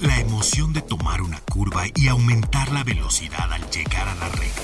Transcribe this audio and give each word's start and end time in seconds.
La 0.00 0.20
emoción 0.20 0.72
de 0.72 0.82
tomar 0.82 1.22
una 1.22 1.40
curva 1.40 1.84
y 1.94 2.08
aumentar 2.08 2.70
la 2.70 2.84
velocidad 2.84 3.52
al 3.52 3.68
llegar 3.70 4.08
a 4.08 4.14
la 4.14 4.28
recta. 4.28 4.62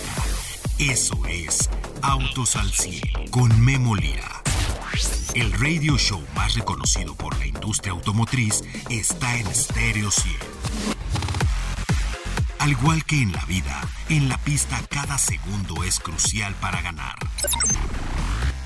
Eso 0.78 1.18
es 1.26 1.70
Autos 2.02 2.56
al 2.56 2.70
100 2.70 3.28
con 3.30 3.60
Memo 3.60 3.94
Lira. 3.94 4.42
El 5.34 5.52
radio 5.52 5.98
show 5.98 6.22
más 6.36 6.54
reconocido 6.54 7.14
por 7.16 7.36
la 7.38 7.46
industria 7.46 7.92
automotriz 7.92 8.62
está 8.88 9.36
en 9.36 9.52
Stereo 9.52 10.10
100. 10.10 10.36
Al 12.60 12.70
igual 12.70 13.04
que 13.04 13.20
en 13.20 13.32
la 13.32 13.44
vida, 13.44 13.80
en 14.08 14.28
la 14.28 14.38
pista 14.38 14.80
cada 14.88 15.18
segundo 15.18 15.82
es 15.84 15.98
crucial 15.98 16.54
para 16.54 16.80
ganar. 16.80 17.16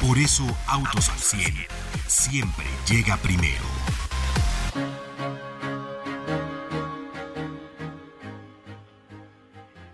Por 0.00 0.16
eso 0.16 0.46
Autos 0.68 1.08
al 1.08 1.18
100 1.18 1.66
siempre 2.06 2.66
llega 2.88 3.16
primero. 3.16 3.64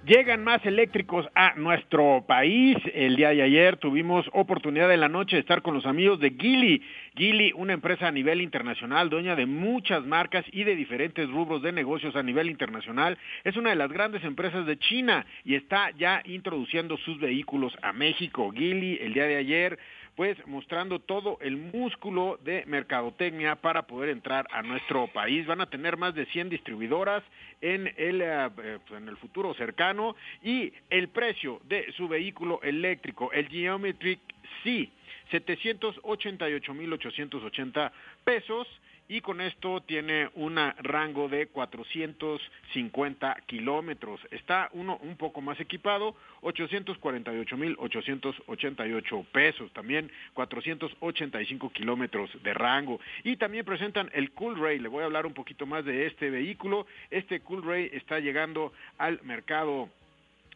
Llegan 0.07 0.45
más 0.45 0.65
eléctricos 0.67 1.27
a 1.35 1.55
nuestro 1.55 2.27
país. 2.29 2.77
El 2.93 3.17
día 3.17 3.31
de 3.31 3.41
ayer 3.41 3.79
tuvimos 3.79 4.27
oportunidad 4.35 4.93
en 4.93 5.01
la 5.01 5.09
noche 5.09 5.37
de 5.37 5.41
estar 5.41 5.63
con 5.63 5.73
los 5.73 5.87
amigos 5.87 6.21
de 6.21 6.37
Gili. 6.39 6.83
Gili, 7.17 7.53
una 7.55 7.73
empresa 7.73 8.09
a 8.09 8.13
nivel 8.13 8.43
internacional, 8.43 9.09
dueña 9.09 9.35
de 9.35 9.47
muchas 9.47 10.05
marcas 10.05 10.45
y 10.53 10.65
de 10.65 10.77
diferentes 10.77 11.31
rubros 11.31 11.63
de 11.63 11.73
negocios 11.73 12.17
a 12.17 12.23
nivel 12.23 12.51
internacional, 12.51 13.17
es 13.45 13.57
una 13.57 13.71
de 13.71 13.77
las 13.77 13.91
grandes 13.91 14.23
empresas 14.25 14.67
de 14.67 14.79
China 14.79 15.25
y 15.43 15.55
está 15.55 15.91
ya 15.93 16.21
introduciendo 16.27 16.99
sus 16.99 17.19
vehículos 17.19 17.75
a 17.81 17.95
México. 17.95 18.53
Gili, 18.55 18.99
el 19.01 19.15
día 19.15 19.25
de 19.25 19.37
ayer 19.37 19.79
pues 20.17 20.37
mostrando 20.47 21.01
todo 21.01 21.39
el 21.41 21.57
músculo 21.57 22.39
de 22.45 22.65
mercadotecnia 22.67 23.57
para 23.57 23.83
poder 23.83 24.11
entrar 24.11 24.47
a 24.51 24.63
nuestro 24.63 25.09
país. 25.09 25.45
Van 25.47 25.61
a 25.61 25.67
tener 25.67 25.97
más 25.97 26.15
de 26.15 26.27
100 26.27 26.51
distribuidoras 26.51 27.25
en 27.61 27.93
el, 27.97 28.23
eh, 28.23 28.49
eh, 28.63 28.79
pues, 28.87 29.01
en 29.01 29.09
el 29.09 29.17
futuro 29.17 29.53
cercano 29.55 30.15
y 30.43 30.73
el 30.91 31.09
precio 31.09 31.61
de 31.69 31.91
su 31.97 32.07
vehículo 32.09 32.61
eléctrico, 32.63 33.33
el 33.33 33.49
Geometric 33.49 34.21
C, 34.63 34.89
788.880 35.33 37.91
pesos 38.25 38.69
y 39.09 39.21
con 39.21 39.41
esto 39.41 39.81
tiene 39.83 40.31
un 40.35 40.57
rango 40.79 41.29
de 41.29 41.47
450 41.49 43.37
kilómetros. 43.47 44.21
Está 44.31 44.71
uno 44.73 44.99
un 45.03 45.17
poco 45.17 45.41
más 45.41 45.59
equipado, 45.61 46.15
848.888 46.43 49.25
pesos, 49.27 49.73
también 49.73 50.11
485 50.33 51.71
kilómetros 51.71 52.31
de 52.43 52.55
rango. 52.55 52.99
Y 53.23 53.37
también 53.37 53.65
presentan 53.65 54.11
el 54.15 54.33
Cool 54.33 54.59
Ray, 54.59 54.79
le 54.79 54.89
voy 54.89 55.03
a 55.03 55.07
hablar 55.07 55.27
un 55.27 55.35
poquito 55.35 55.67
más 55.67 55.85
de 55.85 56.07
este 56.07 56.31
vehículo. 56.31 56.87
Este 57.11 57.41
Cool 57.41 57.65
Ray 57.65 57.91
está 57.93 58.21
llegando 58.21 58.73
al 58.99 59.21
mercado 59.23 59.91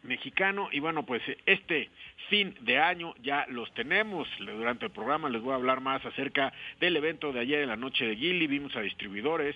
mexicano. 0.02 0.68
Y 0.72 0.80
bueno 0.80 1.04
pues 1.04 1.22
este 1.46 1.90
fin 2.28 2.54
de 2.60 2.78
año 2.78 3.14
ya 3.22 3.46
los 3.48 3.72
tenemos. 3.74 4.28
Durante 4.38 4.86
el 4.86 4.92
programa 4.92 5.28
les 5.28 5.42
voy 5.42 5.52
a 5.52 5.56
hablar 5.56 5.80
más 5.80 6.04
acerca 6.04 6.52
del 6.80 6.96
evento 6.96 7.32
de 7.32 7.40
ayer 7.40 7.60
en 7.60 7.68
la 7.68 7.76
noche 7.76 8.06
de 8.06 8.16
Gili 8.16 8.46
vimos 8.46 8.74
a 8.76 8.80
distribuidores 8.80 9.54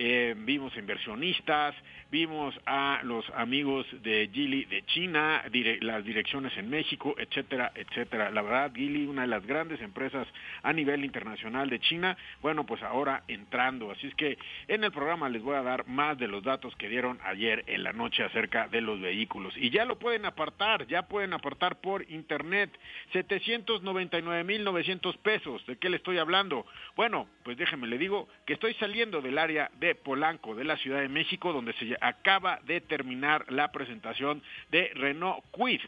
eh, 0.00 0.36
vimos 0.36 0.76
inversionistas, 0.76 1.74
vimos 2.08 2.54
a 2.66 3.00
los 3.02 3.28
amigos 3.34 3.84
de 4.04 4.30
Gili 4.32 4.64
de 4.66 4.86
China, 4.86 5.42
las 5.80 6.04
direcciones 6.04 6.56
en 6.56 6.70
México, 6.70 7.16
etcétera, 7.18 7.72
etcétera. 7.74 8.30
La 8.30 8.42
verdad, 8.42 8.72
Gili, 8.72 9.06
una 9.06 9.22
de 9.22 9.28
las 9.28 9.44
grandes 9.44 9.80
empresas 9.80 10.28
a 10.62 10.72
nivel 10.72 11.04
internacional 11.04 11.68
de 11.68 11.80
China, 11.80 12.16
bueno, 12.40 12.64
pues 12.64 12.80
ahora 12.84 13.24
entrando. 13.26 13.90
Así 13.90 14.06
es 14.06 14.14
que 14.14 14.38
en 14.68 14.84
el 14.84 14.92
programa 14.92 15.28
les 15.28 15.42
voy 15.42 15.56
a 15.56 15.62
dar 15.62 15.88
más 15.88 16.16
de 16.16 16.28
los 16.28 16.44
datos 16.44 16.76
que 16.76 16.88
dieron 16.88 17.18
ayer 17.24 17.64
en 17.66 17.82
la 17.82 17.92
noche 17.92 18.22
acerca 18.22 18.68
de 18.68 18.80
los 18.80 19.00
vehículos. 19.00 19.52
Y 19.56 19.70
ya 19.70 19.84
lo 19.84 19.98
pueden 19.98 20.26
apartar, 20.26 20.86
ya 20.86 21.08
pueden 21.08 21.32
apartar 21.32 21.80
por 21.80 22.08
internet. 22.08 22.70
799.900 23.12 25.18
pesos. 25.18 25.66
¿De 25.66 25.76
qué 25.76 25.90
le 25.90 25.96
estoy 25.96 26.18
hablando? 26.18 26.64
Bueno, 26.94 27.26
pues 27.42 27.56
déjeme 27.56 27.88
le 27.88 27.98
digo 27.98 28.28
que 28.46 28.52
estoy 28.52 28.74
saliendo 28.74 29.20
del 29.20 29.38
área 29.38 29.72
de 29.80 29.87
Polanco, 29.94 30.54
de 30.54 30.64
la 30.64 30.76
Ciudad 30.76 31.00
de 31.00 31.08
México, 31.08 31.52
donde 31.52 31.72
se 31.74 31.96
acaba 32.00 32.60
de 32.66 32.80
terminar 32.80 33.44
la 33.50 33.72
presentación 33.72 34.42
de 34.70 34.90
Renault 34.94 35.44
Quid, 35.52 35.80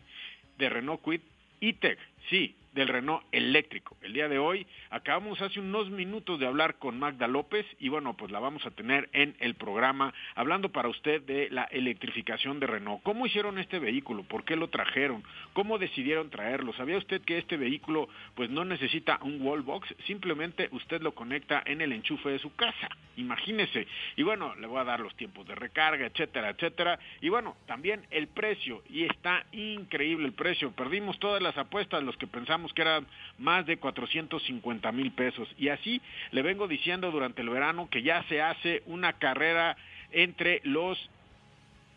de 0.58 0.68
Renault 0.68 1.02
Quid 1.02 1.20
E-Tech. 1.60 1.98
Sí, 2.28 2.56
del 2.72 2.88
Renault 2.88 3.24
eléctrico. 3.32 3.96
El 4.02 4.12
día 4.12 4.28
de 4.28 4.38
hoy 4.38 4.66
acabamos 4.90 5.40
hace 5.40 5.60
unos 5.60 5.90
minutos 5.90 6.38
de 6.38 6.46
hablar 6.46 6.76
con 6.76 6.98
Magda 6.98 7.26
López 7.26 7.66
y 7.78 7.88
bueno, 7.88 8.14
pues 8.16 8.30
la 8.30 8.40
vamos 8.40 8.64
a 8.66 8.70
tener 8.70 9.08
en 9.12 9.36
el 9.40 9.54
programa 9.54 10.14
hablando 10.34 10.70
para 10.70 10.88
usted 10.88 11.22
de 11.22 11.48
la 11.50 11.64
electrificación 11.64 12.60
de 12.60 12.66
Renault. 12.66 13.02
¿Cómo 13.02 13.26
hicieron 13.26 13.58
este 13.58 13.78
vehículo? 13.78 14.22
¿Por 14.24 14.44
qué 14.44 14.56
lo 14.56 14.68
trajeron? 14.68 15.22
¿Cómo 15.52 15.78
decidieron 15.78 16.30
traerlo? 16.30 16.72
¿Sabía 16.74 16.98
usted 16.98 17.22
que 17.22 17.38
este 17.38 17.56
vehículo 17.56 18.08
pues 18.34 18.50
no 18.50 18.64
necesita 18.64 19.18
un 19.22 19.40
wallbox? 19.42 19.94
Simplemente 20.06 20.68
usted 20.72 21.00
lo 21.02 21.12
conecta 21.12 21.62
en 21.66 21.80
el 21.80 21.92
enchufe 21.92 22.30
de 22.30 22.38
su 22.38 22.54
casa. 22.54 22.88
Imagínese. 23.16 23.86
Y 24.16 24.22
bueno, 24.22 24.54
le 24.54 24.66
voy 24.66 24.78
a 24.78 24.84
dar 24.84 25.00
los 25.00 25.14
tiempos 25.16 25.46
de 25.46 25.54
recarga, 25.54 26.06
etcétera, 26.06 26.50
etcétera. 26.50 26.98
Y 27.20 27.28
bueno, 27.28 27.56
también 27.66 28.06
el 28.10 28.28
precio 28.28 28.82
y 28.88 29.04
está 29.04 29.44
increíble 29.52 30.26
el 30.26 30.32
precio. 30.32 30.72
Perdimos 30.72 31.18
todas 31.18 31.42
las 31.42 31.56
apuestas 31.58 32.02
los 32.02 32.16
que 32.16 32.26
pensamos 32.26 32.59
que 32.74 32.82
eran 32.82 33.06
más 33.38 33.66
de 33.66 33.76
450 33.78 34.92
mil 34.92 35.12
pesos. 35.12 35.48
Y 35.58 35.68
así 35.68 36.00
le 36.30 36.42
vengo 36.42 36.68
diciendo 36.68 37.10
durante 37.10 37.42
el 37.42 37.48
verano 37.48 37.88
que 37.90 38.02
ya 38.02 38.22
se 38.28 38.42
hace 38.42 38.82
una 38.86 39.14
carrera 39.14 39.76
entre 40.12 40.60
los 40.64 40.98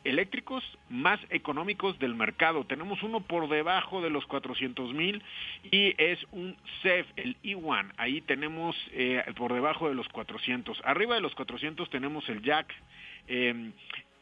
eléctricos 0.04 0.64
más 0.90 1.20
económicos 1.30 1.98
del 2.00 2.16
mercado. 2.16 2.66
Tenemos 2.66 3.04
uno 3.04 3.22
por 3.22 3.48
debajo 3.50 4.02
de 4.02 4.10
los 4.10 4.26
400 4.26 4.94
mil 4.94 5.24
y 5.72 5.96
es 5.98 6.20
un 6.32 6.56
CEF, 6.82 7.08
el 7.16 7.38
E1. 7.42 7.92
Ahí 7.98 8.22
tenemos 8.22 8.76
eh, 8.92 9.24
por 9.38 9.54
debajo 9.54 9.88
de 9.88 9.96
los 9.96 10.08
400. 10.10 10.82
Arriba 10.84 11.16
de 11.16 11.22
los 11.22 11.36
400 11.36 11.90
tenemos 11.90 12.28
el 12.30 12.42
Jack. 12.42 12.74
Eh, 13.28 13.72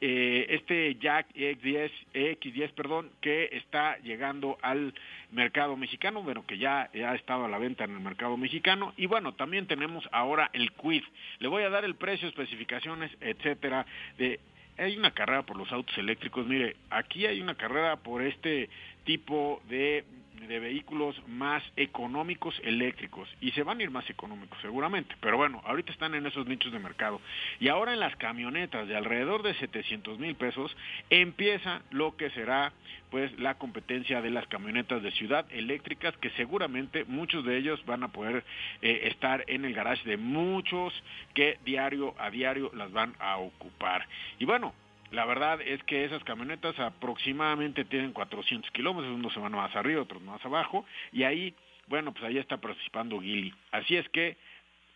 eh, 0.01 0.47
este 0.49 0.95
Jack 0.95 1.27
X10, 1.35 1.91
X10 2.13 2.71
perdón, 2.73 3.11
que 3.21 3.49
está 3.53 3.97
llegando 3.99 4.57
al 4.63 4.93
mercado 5.31 5.77
mexicano, 5.77 6.23
bueno, 6.23 6.43
que 6.45 6.57
ya, 6.57 6.89
ha 6.91 7.15
estado 7.15 7.45
a 7.45 7.47
la 7.47 7.59
venta 7.59 7.83
en 7.83 7.91
el 7.91 7.99
mercado 7.99 8.35
mexicano. 8.35 8.93
Y 8.97 9.05
bueno, 9.05 9.33
también 9.33 9.67
tenemos 9.67 10.09
ahora 10.11 10.49
el 10.53 10.71
Quid. 10.71 11.03
Le 11.39 11.47
voy 11.47 11.63
a 11.63 11.69
dar 11.69 11.85
el 11.85 11.95
precio, 11.95 12.27
especificaciones, 12.27 13.11
etcétera, 13.21 13.85
de 14.17 14.39
hay 14.77 14.97
una 14.97 15.11
carrera 15.11 15.43
por 15.43 15.57
los 15.57 15.71
autos 15.71 15.95
eléctricos. 15.97 16.47
Mire, 16.47 16.75
aquí 16.89 17.27
hay 17.27 17.39
una 17.39 17.55
carrera 17.55 17.97
por 17.97 18.23
este 18.23 18.69
tipo 19.03 19.61
de 19.69 20.03
de 20.47 20.59
vehículos 20.59 21.15
más 21.27 21.63
económicos 21.75 22.59
eléctricos. 22.63 23.29
Y 23.41 23.51
se 23.51 23.63
van 23.63 23.79
a 23.79 23.83
ir 23.83 23.91
más 23.91 24.09
económicos 24.09 24.57
seguramente, 24.61 25.15
pero 25.19 25.37
bueno, 25.37 25.61
ahorita 25.65 25.91
están 25.91 26.15
en 26.15 26.25
esos 26.25 26.47
nichos 26.47 26.71
de 26.71 26.79
mercado. 26.79 27.21
Y 27.59 27.67
ahora 27.67 27.93
en 27.93 27.99
las 27.99 28.15
camionetas 28.15 28.87
de 28.87 28.95
alrededor 28.95 29.43
de 29.43 29.53
700 29.55 30.19
mil 30.19 30.35
pesos 30.35 30.75
empieza 31.09 31.81
lo 31.91 32.15
que 32.15 32.29
será 32.31 32.73
pues 33.09 33.37
la 33.39 33.55
competencia 33.55 34.21
de 34.21 34.29
las 34.29 34.47
camionetas 34.47 35.03
de 35.03 35.11
ciudad 35.11 35.45
eléctricas 35.51 36.15
que 36.17 36.29
seguramente 36.31 37.03
muchos 37.05 37.43
de 37.43 37.57
ellos 37.57 37.85
van 37.85 38.03
a 38.03 38.07
poder 38.07 38.43
eh, 38.81 39.01
estar 39.11 39.43
en 39.47 39.65
el 39.65 39.73
garage 39.73 40.09
de 40.09 40.15
muchos 40.15 40.93
que 41.33 41.59
diario 41.65 42.15
a 42.17 42.29
diario 42.29 42.71
las 42.73 42.91
van 42.91 43.13
a 43.19 43.37
ocupar. 43.37 44.07
Y 44.39 44.45
bueno 44.45 44.73
la 45.11 45.25
verdad 45.25 45.61
es 45.61 45.83
que 45.83 46.05
esas 46.05 46.23
camionetas 46.23 46.79
aproximadamente 46.79 47.85
tienen 47.85 48.13
400 48.13 48.71
kilómetros, 48.71 49.13
unos 49.13 49.33
se 49.33 49.39
van 49.39 49.51
más 49.51 49.75
arriba, 49.75 50.01
otros 50.01 50.21
más 50.21 50.43
abajo, 50.45 50.85
y 51.11 51.23
ahí, 51.23 51.53
bueno, 51.87 52.13
pues 52.13 52.23
ahí 52.23 52.37
está 52.37 52.57
participando 52.57 53.19
Gili. 53.19 53.53
Así 53.71 53.97
es 53.97 54.07
que 54.09 54.37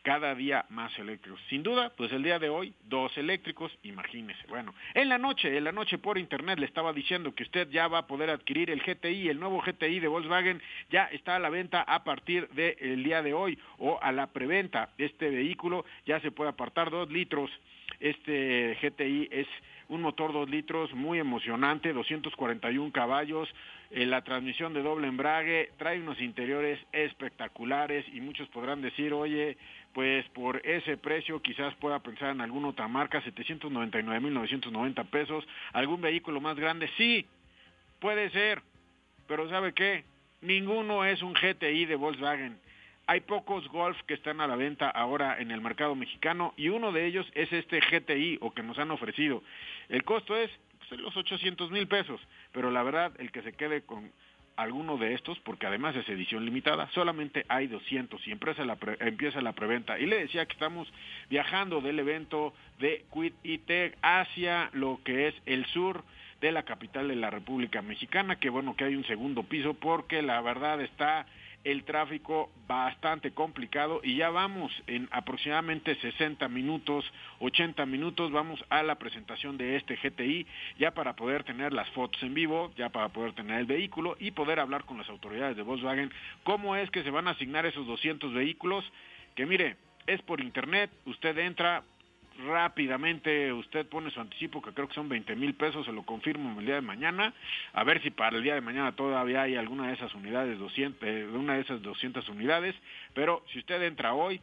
cada 0.05 0.35
día 0.35 0.66
más 0.69 0.97
eléctricos. 0.99 1.41
Sin 1.49 1.63
duda, 1.63 1.91
pues 1.97 2.11
el 2.11 2.22
día 2.22 2.37
de 2.37 2.47
hoy, 2.47 2.75
dos 2.84 3.17
eléctricos, 3.17 3.75
imagínese. 3.81 4.45
Bueno, 4.47 4.73
en 4.93 5.09
la 5.09 5.17
noche, 5.17 5.57
en 5.57 5.63
la 5.63 5.72
noche 5.72 5.97
por 5.97 6.19
internet 6.19 6.59
le 6.59 6.67
estaba 6.67 6.93
diciendo 6.93 7.34
que 7.34 7.41
usted 7.41 7.69
ya 7.72 7.87
va 7.87 7.97
a 7.97 8.07
poder 8.07 8.29
adquirir 8.29 8.69
el 8.69 8.84
GTI, 8.84 9.29
el 9.29 9.40
nuevo 9.40 9.63
GTI 9.66 9.99
de 9.99 10.07
Volkswagen 10.07 10.61
ya 10.91 11.05
está 11.05 11.35
a 11.35 11.40
la 11.40 11.49
venta 11.49 11.81
a 11.81 12.03
partir 12.03 12.47
del 12.49 13.03
día 13.03 13.23
de 13.23 13.34
hoy 13.34 13.57
o 13.79 13.99
a 13.99 14.11
la 14.11 14.28
preventa. 14.28 14.90
Este 14.99 15.31
vehículo 15.31 15.85
ya 16.05 16.19
se 16.19 16.29
puede 16.29 16.51
apartar 16.51 16.91
dos 16.91 17.09
litros. 17.09 17.49
Este 17.99 18.78
GTI 18.79 19.28
es 19.31 19.47
un 19.90 20.02
motor 20.02 20.34
2 20.34 20.49
litros 20.49 20.93
muy 20.93 21.20
emocionante, 21.20 21.93
241 21.93 22.91
caballos, 22.91 23.47
eh, 23.91 24.05
la 24.05 24.23
transmisión 24.23 24.73
de 24.73 24.82
doble 24.82 25.08
embrague, 25.08 25.72
trae 25.78 25.99
unos 25.99 26.20
interiores 26.20 26.79
espectaculares 26.91 28.05
y 28.14 28.22
muchos 28.22 28.47
podrán 28.49 28.82
decir, 28.82 29.14
oye, 29.14 29.58
pues 29.93 30.28
por 30.29 30.61
ese 30.66 30.97
precio 30.97 31.41
quizás 31.41 31.73
pueda 31.76 31.99
pensar 31.99 32.32
en 32.32 32.41
alguna 32.41 32.70
otra 32.70 32.87
marca, 32.87 33.23
799.990 33.23 35.05
pesos, 35.05 35.47
algún 35.73 36.02
vehículo 36.02 36.41
más 36.41 36.58
grande, 36.58 36.90
sí, 36.97 37.26
puede 37.99 38.29
ser, 38.31 38.61
pero 39.28 39.49
¿sabe 39.49 39.73
qué? 39.73 40.03
Ninguno 40.41 41.05
es 41.05 41.22
un 41.22 41.34
GTI 41.34 41.85
de 41.85 41.96
Volkswagen. 41.96 42.58
Hay 43.07 43.22
pocos 43.22 43.67
Golf 43.69 43.97
que 44.07 44.13
están 44.13 44.41
a 44.41 44.47
la 44.47 44.55
venta 44.55 44.90
ahora 44.90 45.40
en 45.40 45.52
el 45.52 45.61
mercado 45.61 45.96
mexicano 45.96 46.53
y 46.57 46.69
uno 46.69 46.91
de 46.91 47.05
ellos 47.05 47.28
es 47.34 47.52
este 47.53 47.79
GTI 47.79 48.40
o 48.41 48.52
que 48.52 48.63
nos 48.63 48.79
han 48.79 48.91
ofrecido. 48.91 49.43
El 49.90 50.03
costo 50.03 50.35
es 50.35 50.49
pues, 50.90 50.99
los 50.99 51.16
800 51.16 51.72
mil 51.72 51.87
pesos, 51.87 52.19
pero 52.52 52.72
la 52.72 52.84
verdad 52.84 53.11
el 53.19 53.31
que 53.31 53.41
se 53.41 53.53
quede 53.53 53.84
con 53.84 54.11
alguno 54.55 54.97
de 54.97 55.13
estos, 55.13 55.37
porque 55.40 55.67
además 55.67 55.96
es 55.96 56.07
edición 56.07 56.46
limitada, 56.46 56.90
solamente 56.93 57.46
hay 57.49 57.67
200 57.67 58.25
y 58.25 58.31
empieza 58.31 58.63
la, 58.63 58.78
empieza 58.99 59.41
la 59.41 59.53
preventa. 59.53 59.99
Y 59.99 60.05
le 60.05 60.19
decía 60.19 60.46
que 60.46 60.53
estamos 60.53 60.87
viajando 61.29 61.81
del 61.81 61.99
evento 61.99 62.53
de 62.79 63.05
Quit 63.13 63.66
Tech 63.66 63.97
hacia 64.02 64.69
lo 64.73 65.02
que 65.03 65.28
es 65.28 65.35
el 65.46 65.66
sur 65.67 66.03
de 66.41 66.52
la 66.52 66.63
capital 66.63 67.07
de 67.07 67.16
la 67.16 67.29
República 67.29 67.81
Mexicana, 67.81 68.37
que 68.37 68.49
bueno 68.49 68.75
que 68.75 68.85
hay 68.85 68.96
un 68.96 69.05
segundo 69.05 69.43
piso 69.43 69.73
porque 69.73 70.22
la 70.22 70.41
verdad 70.41 70.81
está 70.81 71.25
el 71.66 71.84
tráfico 71.84 72.52
bastante 72.67 73.32
complicado 73.32 74.00
y 74.03 74.16
ya 74.17 74.29
vamos 74.29 74.72
en 74.88 75.09
aproximadamente 75.12 75.96
60 75.96 76.47
minutos, 76.47 77.12
80 77.40 77.85
minutos, 77.88 78.32
vamos 78.32 78.64
a 78.70 78.84
la 78.84 78.96
presentación 78.96 79.58
de 79.58 79.76
este 79.76 79.96
GTI, 79.97 80.46
ya 80.78 80.91
para 80.91 81.16
poder 81.16 81.44
tener 81.44 81.73
las 81.73 81.90
fotos 81.90 82.22
en 82.23 82.35
vivo, 82.35 82.72
ya 82.78 82.90
para 82.90 83.09
poder 83.09 83.34
tener 83.34 83.59
el 83.59 83.66
vehículo 83.66 84.16
y 84.20 84.32
poder 84.32 84.59
hablar 84.59 84.85
con 84.85 85.00
las 85.00 85.09
autoridades 85.09 85.58
de 85.58 85.64
Volkswagen 85.64 86.12
cómo 86.44 86.76
es 86.76 86.90
que 86.91 87.03
se 87.03 87.09
van 87.09 87.28
a 87.28 87.32
asignar 87.32 87.66
esos 87.66 87.88
200 87.88 88.32
vehículos, 88.34 88.85
que 89.35 89.47
mire, 89.47 89.76
es 90.06 90.22
por 90.22 90.41
internet, 90.41 90.91
usted 91.06 91.35
entra, 91.40 91.84
rápidamente 92.43 93.53
usted 93.53 93.85
pone 93.87 94.11
su 94.11 94.20
anticipo, 94.20 94.61
que 94.61 94.72
creo 94.72 94.87
que 94.87 94.93
son 94.93 95.09
20 95.09 95.35
mil 95.35 95.53
pesos, 95.53 95.85
se 95.85 95.91
lo 95.91 96.03
confirmo 96.03 96.59
el 96.59 96.66
día 96.66 96.76
de 96.76 96.82
mañana, 96.82 97.34
a 97.73 97.84
ver 97.84 98.02
si 98.02 98.09
para 98.09 98.37
el 98.37 98.43
día 98.43 98.55
de 98.55 98.61
mañana 98.61 98.91
todavía 98.93 99.43
hay 99.43 99.55
alguna 99.55 99.87
de 99.87 99.93
esas 99.93 100.14
unidades, 100.14 100.59
200, 100.59 101.08
eh, 101.08 101.28
una 101.34 101.55
de 101.55 101.61
esas 101.61 101.82
200 101.82 102.28
unidades, 102.29 102.76
pero 103.14 103.43
si 103.52 103.59
usted 103.59 103.82
entra 103.84 104.14
hoy, 104.14 104.41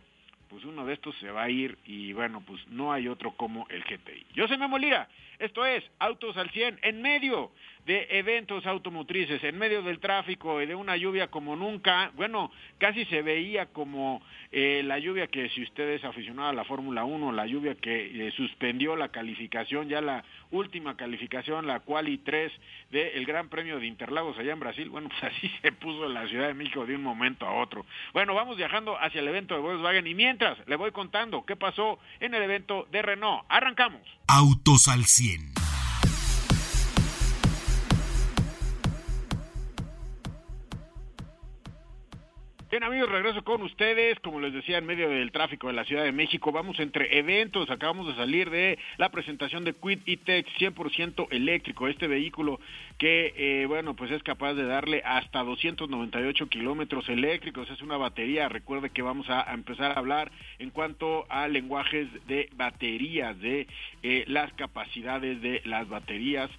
pues 0.49 0.65
uno 0.65 0.85
de 0.85 0.93
estos 0.93 1.17
se 1.19 1.31
va 1.31 1.45
a 1.45 1.51
ir 1.51 1.79
y 1.87 2.13
bueno, 2.13 2.43
pues 2.47 2.67
no 2.69 2.93
hay 2.93 3.09
otro 3.09 3.33
como 3.33 3.67
el 3.71 3.83
GTI. 3.85 4.27
Yo 4.35 4.47
soy 4.49 4.59
Memo 4.59 4.77
Lira, 4.79 5.09
esto 5.39 5.65
es 5.65 5.83
Autos 5.99 6.37
al 6.37 6.51
100, 6.51 6.81
en 6.83 7.01
medio 7.01 7.51
de 7.87 8.07
eventos 8.11 8.65
automotrices, 8.67 9.43
en 9.43 9.59
medio 9.59 9.83
del 9.83 9.99
tráfico 9.99 10.63
y 10.63 10.67
de 10.67 10.75
una 10.75 10.97
lluvia 10.97 11.29
como 11.29 11.57
nunca, 11.57 12.13
bueno, 12.15 12.53
casi 12.79 13.05
se 13.07 13.23
veía 13.23 13.67
como 13.67 14.23
eh, 14.53 14.83
la 14.85 14.99
lluvia 14.99 15.27
que 15.27 15.49
si 15.51 15.63
usted 15.63 15.89
es 15.91 16.05
aficionado 16.05 16.51
a 16.51 16.53
la 16.53 16.65
Fórmula 16.65 17.05
1, 17.05 17.33
la 17.33 17.47
lluvia 17.47 17.75
que 17.75 18.29
eh, 18.29 18.33
suspendió 18.37 18.95
la 18.95 19.09
calificación, 19.09 19.89
ya 19.89 20.01
la 20.01 20.25
última 20.53 20.97
calificación, 20.97 21.67
la 21.67 21.81
quali 21.81 22.19
3 22.19 22.53
del 22.91 23.27
Gran 23.27 23.49
Premio 23.49 23.81
de 23.81 23.87
Interlagos 23.87 24.39
allá 24.39 24.53
en 24.53 24.61
Brasil, 24.61 24.89
bueno, 24.89 25.09
pues 25.21 25.33
así 25.33 25.51
se 25.61 25.73
puso 25.73 26.09
la 26.09 26.29
Ciudad 26.29 26.49
de 26.49 26.55
México 26.55 26.87
de 26.87 26.95
un 26.95 27.03
momento 27.03 27.47
a 27.47 27.55
otro. 27.55 27.85
Bueno, 28.13 28.35
vamos 28.35 28.57
viajando 28.57 28.97
hacia 29.01 29.21
el 29.21 29.29
evento 29.29 29.55
de 29.55 29.61
Volkswagen 29.61 30.07
y 30.07 30.15
mientras 30.15 30.57
le 30.69 30.77
voy 30.77 30.93
contando 30.93 31.45
qué 31.45 31.57
pasó 31.57 31.99
en 32.21 32.35
el 32.35 32.43
evento 32.43 32.87
de 32.93 33.03
Renault. 33.03 33.45
Arrancamos. 33.49 34.03
Autos 34.29 34.87
al 34.87 35.05
100. 35.05 35.72
Bien 42.73 42.85
amigos, 42.85 43.11
regreso 43.11 43.45
con 43.45 43.61
ustedes, 43.61 44.19
como 44.21 44.41
les 44.41 44.55
decía, 44.55 44.79
en 44.79 44.87
medio 44.87 45.11
del 45.11 45.31
tráfico 45.31 45.67
de 45.67 45.75
la 45.75 45.85
Ciudad 45.85 46.05
de 46.05 46.11
México, 46.11 46.53
vamos 46.53 46.81
entre 46.81 47.19
eventos, 47.19 47.69
acabamos 47.69 48.07
de 48.07 48.15
salir 48.15 48.49
de 48.49 48.79
la 48.97 49.11
presentación 49.11 49.63
de 49.65 49.75
Quid 49.75 49.99
E-Tech 50.07 50.47
100% 50.59 51.27
eléctrico, 51.33 51.87
este 51.87 52.07
vehículo 52.07 52.61
que, 52.97 53.35
eh, 53.37 53.67
bueno, 53.67 53.95
pues 53.95 54.11
es 54.11 54.23
capaz 54.23 54.55
de 54.55 54.65
darle 54.65 55.03
hasta 55.05 55.43
298 55.43 56.47
kilómetros 56.47 57.07
eléctricos, 57.11 57.69
es 57.69 57.83
una 57.83 57.99
batería, 57.99 58.49
recuerde 58.49 58.89
que 58.89 59.03
vamos 59.03 59.29
a, 59.29 59.53
empezar 59.53 59.91
a 59.91 59.99
hablar 59.99 60.33
en 60.59 60.71
cuanto 60.71 61.27
a 61.29 61.49
lenguajes 61.49 62.09
de 62.27 62.49
baterías, 62.55 63.39
de 63.39 63.67
eh, 64.03 64.25
las 64.29 64.51
capacidades 64.55 65.43
de 65.43 65.61
las 65.67 65.91
baterías, 65.91 66.51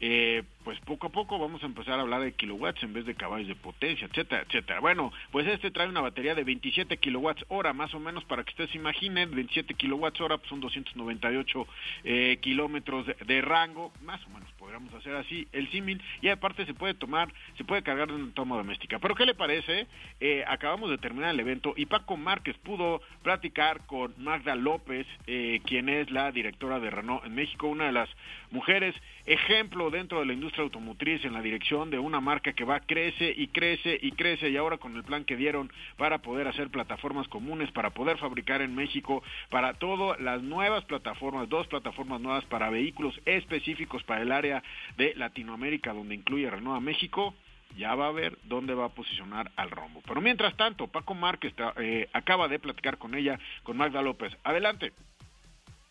eh, 0.00 0.42
pues 0.64 0.80
poco 0.80 1.08
a 1.08 1.10
poco 1.10 1.38
vamos 1.38 1.62
a 1.62 1.66
empezar 1.66 1.98
a 1.98 2.02
hablar 2.02 2.22
de 2.22 2.32
kilowatts 2.32 2.82
en 2.82 2.94
vez 2.94 3.04
de 3.04 3.14
caballos 3.14 3.48
de 3.48 3.54
potencia, 3.54 4.06
etcétera, 4.06 4.42
etcétera. 4.48 4.80
Bueno, 4.80 5.12
pues 5.30 5.46
este 5.46 5.70
trae 5.70 5.88
una 5.88 6.00
batería 6.00 6.34
de 6.34 6.42
27 6.42 6.96
kilowatts 6.96 7.44
hora, 7.48 7.74
más 7.74 7.92
o 7.94 8.00
menos 8.00 8.24
para 8.24 8.42
que 8.42 8.50
ustedes 8.50 8.70
se 8.70 8.78
imaginen, 8.78 9.34
27 9.34 9.74
kilowatts 9.74 10.20
hora 10.22 10.38
pues 10.38 10.48
son 10.48 10.60
298 10.60 11.66
eh, 12.04 12.38
kilómetros 12.40 13.06
de, 13.06 13.42
rango, 13.42 13.92
más 14.02 14.24
o 14.26 14.30
menos 14.30 14.50
podríamos 14.58 14.92
hacer 14.94 15.14
así 15.16 15.46
el 15.52 15.70
símil, 15.70 16.02
y 16.22 16.28
aparte 16.28 16.64
se 16.64 16.72
puede 16.72 16.94
tomar, 16.94 17.32
se 17.58 17.64
puede 17.64 17.82
cargar 17.82 18.08
de 18.08 18.14
una 18.14 18.32
toma 18.32 18.56
doméstica. 18.56 18.98
Pero 18.98 19.14
¿qué 19.14 19.26
le 19.26 19.34
parece? 19.34 19.86
Eh, 20.20 20.44
acabamos 20.48 20.88
de 20.88 20.96
terminar 20.96 21.34
el 21.34 21.40
evento 21.40 21.74
y 21.76 21.86
Paco 21.86 22.16
Márquez 22.16 22.56
pudo 22.58 23.02
platicar 23.22 23.84
con 23.86 24.14
Magda 24.16 24.54
López, 24.54 25.06
eh, 25.26 25.60
quien 25.66 25.90
es 25.90 26.10
la 26.10 26.32
directora 26.32 26.80
de 26.80 26.90
Renault 26.90 27.26
en 27.26 27.34
México, 27.34 27.68
una 27.68 27.86
de 27.86 27.92
las 27.92 28.08
mujeres 28.50 28.94
ejemplo 29.26 29.90
dentro 29.90 30.20
de 30.20 30.26
la 30.26 30.32
industria 30.32 30.53
automotriz 30.62 31.24
en 31.24 31.32
la 31.32 31.42
dirección 31.42 31.90
de 31.90 31.98
una 31.98 32.20
marca 32.20 32.52
que 32.52 32.64
va 32.64 32.80
crece 32.80 33.32
y 33.36 33.48
crece 33.48 33.98
y 34.00 34.12
crece 34.12 34.50
y 34.50 34.56
ahora 34.56 34.78
con 34.78 34.96
el 34.96 35.04
plan 35.04 35.24
que 35.24 35.36
dieron 35.36 35.72
para 35.96 36.18
poder 36.18 36.48
hacer 36.48 36.70
plataformas 36.70 37.28
comunes, 37.28 37.70
para 37.72 37.90
poder 37.90 38.18
fabricar 38.18 38.62
en 38.62 38.74
México, 38.74 39.22
para 39.50 39.74
todas 39.74 40.20
las 40.20 40.42
nuevas 40.42 40.84
plataformas, 40.84 41.48
dos 41.48 41.66
plataformas 41.66 42.20
nuevas 42.20 42.44
para 42.46 42.70
vehículos 42.70 43.20
específicos 43.24 44.02
para 44.04 44.22
el 44.22 44.32
área 44.32 44.62
de 44.96 45.14
Latinoamérica 45.14 45.92
donde 45.92 46.14
incluye 46.14 46.50
Renault 46.50 46.78
a 46.78 46.80
México, 46.80 47.34
ya 47.76 47.94
va 47.94 48.08
a 48.08 48.12
ver 48.12 48.38
dónde 48.44 48.74
va 48.74 48.86
a 48.86 48.94
posicionar 48.94 49.50
al 49.56 49.70
rombo. 49.70 50.02
Pero 50.06 50.20
mientras 50.20 50.56
tanto, 50.56 50.86
Paco 50.86 51.14
Márquez 51.14 51.52
eh, 51.78 52.08
acaba 52.12 52.48
de 52.48 52.58
platicar 52.58 52.98
con 52.98 53.14
ella, 53.14 53.38
con 53.62 53.76
Magda 53.76 54.02
López. 54.02 54.36
Adelante. 54.44 54.92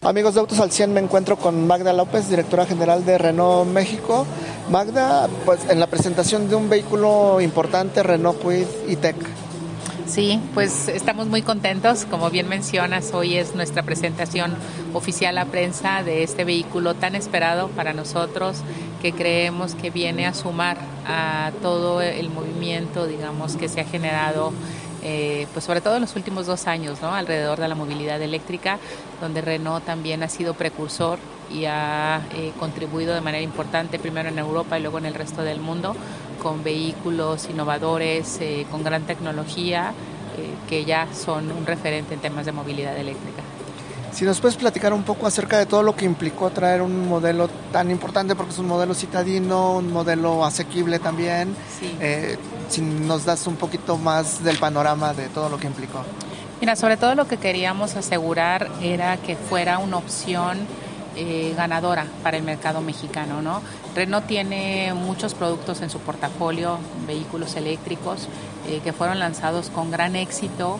Amigos 0.05 0.33
de 0.33 0.41
Autos 0.41 0.59
al 0.59 0.69
100, 0.69 0.91
me 0.93 0.99
encuentro 0.99 1.37
con 1.37 1.65
Magda 1.65 1.93
López, 1.93 2.29
directora 2.29 2.65
general 2.65 3.05
de 3.05 3.17
Renault 3.17 3.71
México. 3.71 4.25
Magda, 4.69 5.29
pues 5.45 5.61
en 5.69 5.79
la 5.79 5.87
presentación 5.87 6.49
de 6.49 6.55
un 6.55 6.69
vehículo 6.69 7.39
importante, 7.39 8.03
Renault 8.03 8.37
Quid 8.41 8.65
y 8.89 8.97
Tech. 8.97 9.15
Sí, 10.05 10.41
pues 10.53 10.89
estamos 10.89 11.27
muy 11.27 11.41
contentos. 11.41 12.03
Como 12.03 12.29
bien 12.29 12.49
mencionas, 12.49 13.13
hoy 13.13 13.37
es 13.37 13.55
nuestra 13.55 13.83
presentación 13.83 14.53
oficial 14.93 15.37
a 15.37 15.45
prensa 15.45 16.03
de 16.03 16.23
este 16.23 16.43
vehículo 16.43 16.95
tan 16.95 17.15
esperado 17.15 17.69
para 17.69 17.93
nosotros 17.93 18.57
que 19.01 19.13
creemos 19.13 19.73
que 19.73 19.89
viene 19.89 20.25
a 20.25 20.33
sumar 20.33 20.77
a 21.07 21.51
todo 21.61 22.01
el 22.01 22.29
movimiento, 22.29 23.07
digamos, 23.07 23.55
que 23.55 23.69
se 23.69 23.79
ha 23.79 23.85
generado 23.85 24.51
eh, 25.03 25.47
pues 25.53 25.65
sobre 25.65 25.81
todo 25.81 25.95
en 25.95 26.01
los 26.01 26.15
últimos 26.15 26.45
dos 26.45 26.67
años, 26.67 27.01
¿no? 27.01 27.13
alrededor 27.13 27.59
de 27.59 27.67
la 27.67 27.75
movilidad 27.75 28.21
eléctrica, 28.21 28.79
donde 29.21 29.41
Renault 29.41 29.85
también 29.85 30.23
ha 30.23 30.29
sido 30.29 30.53
precursor 30.53 31.19
y 31.51 31.65
ha 31.65 32.21
eh, 32.33 32.53
contribuido 32.59 33.13
de 33.13 33.21
manera 33.21 33.43
importante, 33.43 33.99
primero 33.99 34.29
en 34.29 34.39
Europa 34.39 34.79
y 34.79 34.81
luego 34.81 34.97
en 34.97 35.05
el 35.05 35.13
resto 35.13 35.41
del 35.43 35.59
mundo, 35.59 35.95
con 36.41 36.63
vehículos 36.63 37.49
innovadores, 37.49 38.37
eh, 38.39 38.65
con 38.71 38.83
gran 38.83 39.03
tecnología, 39.03 39.93
que 40.67 40.83
ya 40.83 41.07
son 41.13 41.51
un 41.51 41.63
referente 41.63 42.15
en 42.15 42.19
temas 42.19 42.47
de 42.47 42.51
movilidad 42.51 42.97
eléctrica. 42.97 43.43
Si 44.13 44.25
nos 44.25 44.39
puedes 44.39 44.57
platicar 44.57 44.93
un 44.93 45.01
poco 45.01 45.25
acerca 45.25 45.57
de 45.57 45.65
todo 45.65 45.81
lo 45.81 45.95
que 45.95 46.05
implicó 46.05 46.51
traer 46.51 46.83
un 46.83 47.07
modelo 47.07 47.49
tan 47.71 47.89
importante, 47.89 48.35
porque 48.35 48.51
es 48.51 48.59
un 48.59 48.67
modelo 48.67 48.93
citadino, 48.93 49.77
un 49.77 49.91
modelo 49.91 50.45
asequible 50.45 50.99
también. 50.99 51.55
Eh, 51.99 52.37
si 52.73 52.81
nos 52.81 53.25
das 53.25 53.45
un 53.45 53.55
poquito 53.55 53.97
más 53.97 54.43
del 54.43 54.57
panorama 54.57 55.13
de 55.13 55.29
todo 55.29 55.47
lo 55.47 55.59
que 55.59 55.67
implicó. 55.67 56.03
Mira, 56.59 56.75
sobre 56.75 56.97
todo 56.97 57.13
lo 57.13 57.27
que 57.27 57.37
queríamos 57.37 57.95
asegurar 57.95 58.69
era 58.81 59.17
que 59.17 59.35
fuera 59.35 59.77
una 59.77 59.97
opción 59.97 60.57
eh, 61.15 61.53
ganadora 61.55 62.07
para 62.23 62.37
el 62.37 62.43
mercado 62.43 62.81
mexicano. 62.81 63.43
¿no? 63.43 63.61
Renault 63.93 64.25
tiene 64.25 64.93
muchos 64.95 65.35
productos 65.35 65.81
en 65.81 65.91
su 65.91 65.99
portafolio, 65.99 66.79
vehículos 67.05 67.55
eléctricos, 67.55 68.27
eh, 68.67 68.81
que 68.83 68.93
fueron 68.93 69.19
lanzados 69.19 69.69
con 69.69 69.91
gran 69.91 70.15
éxito 70.15 70.79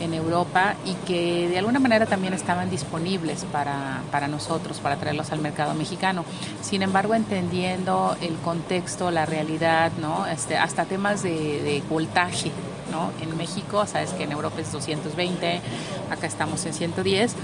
en 0.00 0.14
Europa 0.14 0.74
y 0.84 0.94
que 1.06 1.48
de 1.48 1.58
alguna 1.58 1.78
manera 1.78 2.06
también 2.06 2.34
estaban 2.34 2.70
disponibles 2.70 3.44
para, 3.44 4.02
para, 4.10 4.28
nosotros, 4.28 4.80
para 4.80 4.96
traerlos 4.96 5.32
al 5.32 5.40
mercado 5.40 5.74
mexicano. 5.74 6.24
Sin 6.62 6.82
embargo, 6.82 7.14
entendiendo 7.14 8.16
el 8.20 8.34
contexto, 8.36 9.10
la 9.10 9.26
realidad, 9.26 9.92
¿no? 10.00 10.26
Este, 10.26 10.56
hasta 10.56 10.84
temas 10.84 11.22
de, 11.22 11.30
de 11.30 11.82
voltaje. 11.88 12.50
¿no? 12.90 13.10
En 13.20 13.36
México, 13.36 13.84
sabes 13.86 14.10
que 14.10 14.24
en 14.24 14.32
Europa 14.32 14.60
es 14.60 14.70
220, 14.70 15.60
acá 16.10 16.26
estamos 16.26 16.64
en 16.66 16.72
110. 16.72 17.34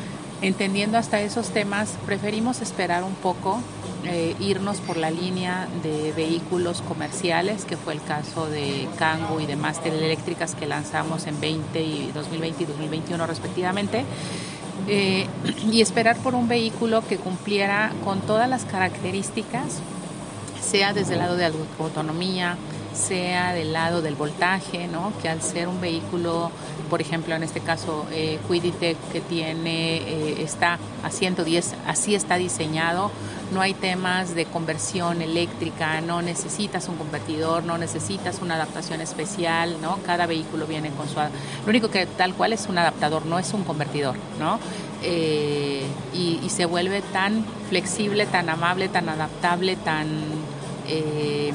Entendiendo 0.43 0.99
hasta 0.99 1.21
esos 1.21 1.51
temas, 1.51 1.91
preferimos 2.05 2.61
esperar 2.61 3.05
un 3.05 3.15
poco 3.15 3.61
eh, 4.05 4.35
irnos 4.41 4.79
por 4.79 4.97
la 4.97 5.09
línea 5.09 5.69
de 5.85 6.11
vehículos 6.11 6.83
comerciales, 6.83 7.65
que 7.65 7.77
fue 7.77 7.93
el 7.93 8.03
caso 8.03 8.49
de 8.49 8.89
Kangoo 8.99 9.41
y 9.41 9.47
de 9.47 9.55
Master 9.55 9.95
Eléctricas 9.95 10.57
que 10.57 10.67
lanzamos 10.67 11.29
en 11.29 11.41
20 11.41 11.81
y 11.81 12.11
2020 12.13 12.65
y 12.65 12.67
2021 12.67 13.25
respectivamente. 13.25 14.05
Eh, 14.89 15.29
y 15.71 15.81
esperar 15.81 16.17
por 16.17 16.35
un 16.35 16.49
vehículo 16.49 17.07
que 17.07 17.19
cumpliera 17.19 17.93
con 18.05 18.21
todas 18.21 18.49
las 18.49 18.65
características, 18.65 19.81
sea 20.61 20.93
desde 20.93 21.13
el 21.13 21.21
lado 21.21 21.37
de 21.37 21.53
autonomía, 21.79 22.57
sea 22.95 23.55
del 23.55 23.73
lado 23.73 24.03
del 24.03 24.15
voltaje, 24.15 24.87
¿no? 24.89 25.13
que 25.23 25.29
al 25.29 25.43
ser 25.43 25.69
un 25.69 25.81
vehículo, 25.81 26.51
por 26.93 27.01
ejemplo, 27.01 27.35
en 27.35 27.43
este 27.43 27.61
caso, 27.61 28.05
eh, 28.13 28.39
que 28.51 29.21
tiene, 29.23 29.97
eh, 29.97 30.43
está 30.43 30.79
a 31.03 31.09
110, 31.09 31.75
así 31.87 32.15
está 32.15 32.37
diseñado, 32.37 33.11
no 33.51 33.63
hay 33.63 33.73
temas 33.73 34.35
de 34.35 34.45
conversión 34.45 35.23
eléctrica, 35.23 36.03
no 36.03 36.21
necesitas 36.21 36.91
un 36.91 36.97
convertidor, 36.97 37.65
no 37.65 37.79
necesitas 37.79 38.43
una 38.43 38.57
adaptación 38.57 39.01
especial, 39.01 39.81
¿no? 39.81 40.01
Cada 40.05 40.27
vehículo 40.27 40.67
viene 40.67 40.91
con 40.91 41.09
su... 41.09 41.15
Lo 41.15 41.31
único 41.67 41.89
que 41.89 42.05
tal 42.05 42.35
cual 42.35 42.53
es 42.53 42.67
un 42.67 42.77
adaptador, 42.77 43.25
no 43.25 43.39
es 43.39 43.55
un 43.55 43.65
convertidor, 43.65 44.17
¿no? 44.39 44.59
Eh, 45.03 45.87
y, 46.13 46.47
se 46.51 46.67
vuelve 46.67 47.01
tan 47.01 47.43
flexible, 47.71 48.27
tan 48.27 48.51
amable, 48.51 48.91
tan 48.91 49.09
adaptable, 49.09 49.77
tan 49.77 50.09
eh, 50.87 51.55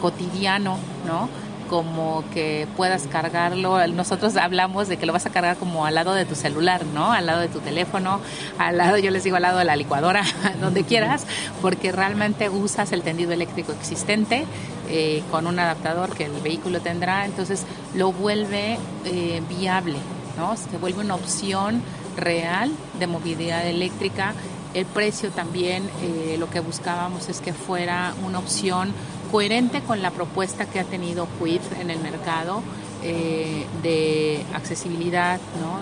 cotidiano, 0.00 0.78
¿no? 1.06 1.28
Como 1.68 2.24
que 2.32 2.66
puedas 2.76 3.06
cargarlo. 3.06 3.86
Nosotros 3.88 4.36
hablamos 4.36 4.88
de 4.88 4.96
que 4.96 5.06
lo 5.06 5.12
vas 5.12 5.26
a 5.26 5.30
cargar 5.30 5.56
como 5.56 5.86
al 5.86 5.94
lado 5.94 6.14
de 6.14 6.24
tu 6.24 6.34
celular, 6.34 6.84
¿no? 6.86 7.12
Al 7.12 7.26
lado 7.26 7.40
de 7.40 7.48
tu 7.48 7.60
teléfono, 7.60 8.20
al 8.58 8.76
lado, 8.76 8.98
yo 8.98 9.10
les 9.10 9.24
digo, 9.24 9.36
al 9.36 9.42
lado 9.42 9.58
de 9.58 9.64
la 9.64 9.76
licuadora, 9.76 10.22
donde 10.60 10.84
quieras, 10.84 11.26
porque 11.60 11.92
realmente 11.92 12.48
usas 12.48 12.92
el 12.92 13.02
tendido 13.02 13.32
eléctrico 13.32 13.72
existente 13.72 14.44
eh, 14.88 15.22
con 15.30 15.46
un 15.46 15.58
adaptador 15.58 16.14
que 16.14 16.24
el 16.26 16.32
vehículo 16.42 16.80
tendrá, 16.80 17.24
entonces 17.24 17.64
lo 17.94 18.12
vuelve 18.12 18.78
eh, 19.04 19.42
viable, 19.48 19.96
¿no? 20.36 20.56
Se 20.56 20.76
vuelve 20.78 21.00
una 21.00 21.14
opción 21.14 21.82
real 22.16 22.70
de 22.98 23.06
movilidad 23.06 23.66
eléctrica. 23.66 24.34
El 24.74 24.86
precio 24.86 25.30
también, 25.30 25.88
eh, 26.02 26.36
lo 26.38 26.50
que 26.50 26.60
buscábamos 26.60 27.28
es 27.28 27.40
que 27.40 27.52
fuera 27.52 28.12
una 28.26 28.40
opción 28.40 28.92
coherente 29.34 29.80
con 29.80 30.00
la 30.00 30.12
propuesta 30.12 30.64
que 30.64 30.78
ha 30.78 30.84
tenido 30.84 31.26
Quid 31.40 31.60
en 31.80 31.90
el 31.90 31.98
mercado 31.98 32.62
eh, 33.02 33.66
de 33.82 34.44
accesibilidad, 34.54 35.40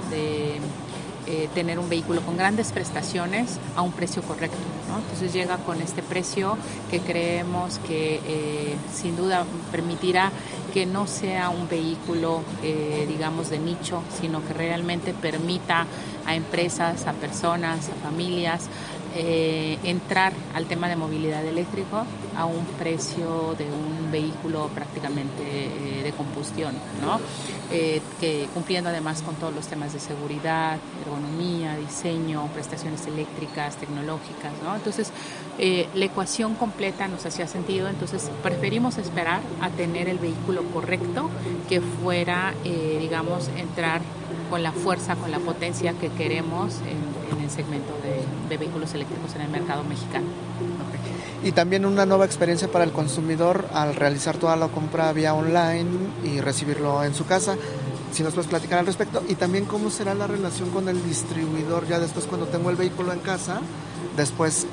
de 0.09 0.56
eh, 1.26 1.50
tener 1.54 1.78
un 1.78 1.87
vehículo 1.90 2.23
con 2.23 2.38
grandes 2.38 2.73
prestaciones 2.73 3.59
a 3.76 3.82
un 3.82 3.92
precio 3.92 4.23
correcto. 4.23 4.56
Entonces 4.99 5.35
llega 5.35 5.59
con 5.59 5.82
este 5.82 6.02
precio 6.02 6.56
que 6.90 7.00
creemos 7.00 7.78
que 7.87 8.23
eh, 8.25 8.76
sin 8.90 9.18
duda 9.18 9.44
permitirá 9.71 10.32
que 10.73 10.87
no 10.87 11.06
sea 11.06 11.50
un 11.50 11.68
vehículo, 11.68 12.40
digamos, 13.06 13.50
de 13.50 13.59
nicho, 13.59 14.02
sino 14.18 14.42
que 14.42 14.54
realmente 14.54 15.12
permita 15.12 15.87
a 16.25 16.35
empresas, 16.35 17.06
a 17.06 17.12
personas, 17.12 17.90
a 17.90 18.09
familias, 18.09 18.71
eh, 19.14 19.78
entrar 19.85 20.33
al 20.54 20.64
tema 20.64 20.88
de 20.88 20.97
movilidad 20.97 21.45
eléctrico 21.45 22.04
a 22.35 22.47
un 22.47 22.64
precio 22.78 23.54
de 23.59 23.66
un 23.66 24.11
vehículo 24.11 24.69
prácticamente 24.75 25.42
eh, 25.42 26.02
de 26.02 26.12
combustión, 26.12 26.75
¿no? 27.02 27.21
Eh, 27.71 28.00
que 28.21 28.49
cumpliendo 28.54 28.88
además 28.88 29.21
con 29.21 29.35
todos 29.35 29.54
los 29.54 29.66
temas 29.66 29.92
de 29.92 30.00
seguridad, 30.00 30.78
ergonomía, 31.02 31.76
diseño, 31.76 32.47
prestaciones 32.54 33.07
eléctricas, 33.07 33.76
tecnológicas, 33.76 34.52
¿no? 34.64 34.75
Entonces, 34.75 35.12
la 35.59 36.04
ecuación 36.04 36.54
completa 36.54 37.07
nos 37.07 37.26
hacía 37.26 37.47
sentido, 37.47 37.88
entonces 37.88 38.31
preferimos 38.42 38.97
esperar 38.99 39.40
a 39.61 39.69
tener 39.69 40.09
el 40.09 40.19
vehículo 40.19 40.64
correcto 40.73 41.31
que 41.69 41.81
fuera, 41.81 42.54
digamos, 42.64 43.49
entrar 43.57 44.00
con 44.50 44.62
la 44.62 44.73
fuerza, 44.73 45.16
con 45.16 45.31
la 45.31 45.38
potencia 45.38 45.92
que 45.95 46.09
queremos 46.09 46.78
en, 46.81 47.12
el 47.41 47.51
segmento 47.51 47.93
de, 48.03 48.57
vehículos 48.57 48.93
eléctricos 48.95 49.35
en 49.35 49.43
el 49.43 49.49
mercado 49.49 49.83
mexicano. 49.85 50.27
Y 51.45 51.53
también 51.53 51.85
una 51.85 52.07
nueva 52.07 52.25
experiencia 52.25 52.69
para 52.71 52.85
el 52.85 52.93
consumidor 52.93 53.67
al 53.73 53.97
realizar 53.97 54.37
toda 54.37 54.55
la 54.57 54.69
compra 54.69 55.12
vía 55.12 55.35
online 55.35 55.91
y 56.25 56.41
recibirlo 56.41 57.03
en 57.03 57.15
su 57.15 57.27
casa. 57.27 57.57
Si 58.12 58.23
nos 58.23 58.35
puedes 58.35 58.49
platicar 58.49 58.79
al 58.79 58.87
respecto. 58.87 59.23
Y 59.29 59.35
también 59.35 59.65
cómo 59.65 59.91
será 59.91 60.15
la 60.15 60.27
relación 60.27 60.71
con 60.71 60.89
el 60.89 61.03
distribuidor 61.03 61.89
ya 61.89 61.99
después 61.99 62.27
cuando 62.27 62.47
tengo 62.47 62.71
el 62.71 62.77
vehículo 62.77 63.12
en 63.12 63.21
casa, 63.21 63.61
después 64.17 64.67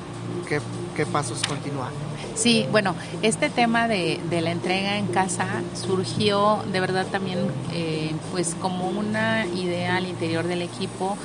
qué, 0.46 0.60
qué 0.94 1.06
pasos 1.06 1.42
continúan. 1.48 1.90
Sí, 2.34 2.66
bueno, 2.70 2.94
este 3.22 3.50
tema 3.50 3.88
de, 3.88 4.20
la 4.30 4.50
entrega 4.50 4.96
en 4.96 5.06
casa 5.08 5.46
surgió 5.74 6.62
de 6.72 6.80
verdad 6.80 7.06
también 7.06 7.38
eh, 7.72 8.12
pues 8.30 8.56
como 8.60 8.88
una 8.88 9.46
idea 9.46 9.96
al 9.96 10.06
interior 10.06 10.46
del 10.46 10.62
equipo 10.62 11.18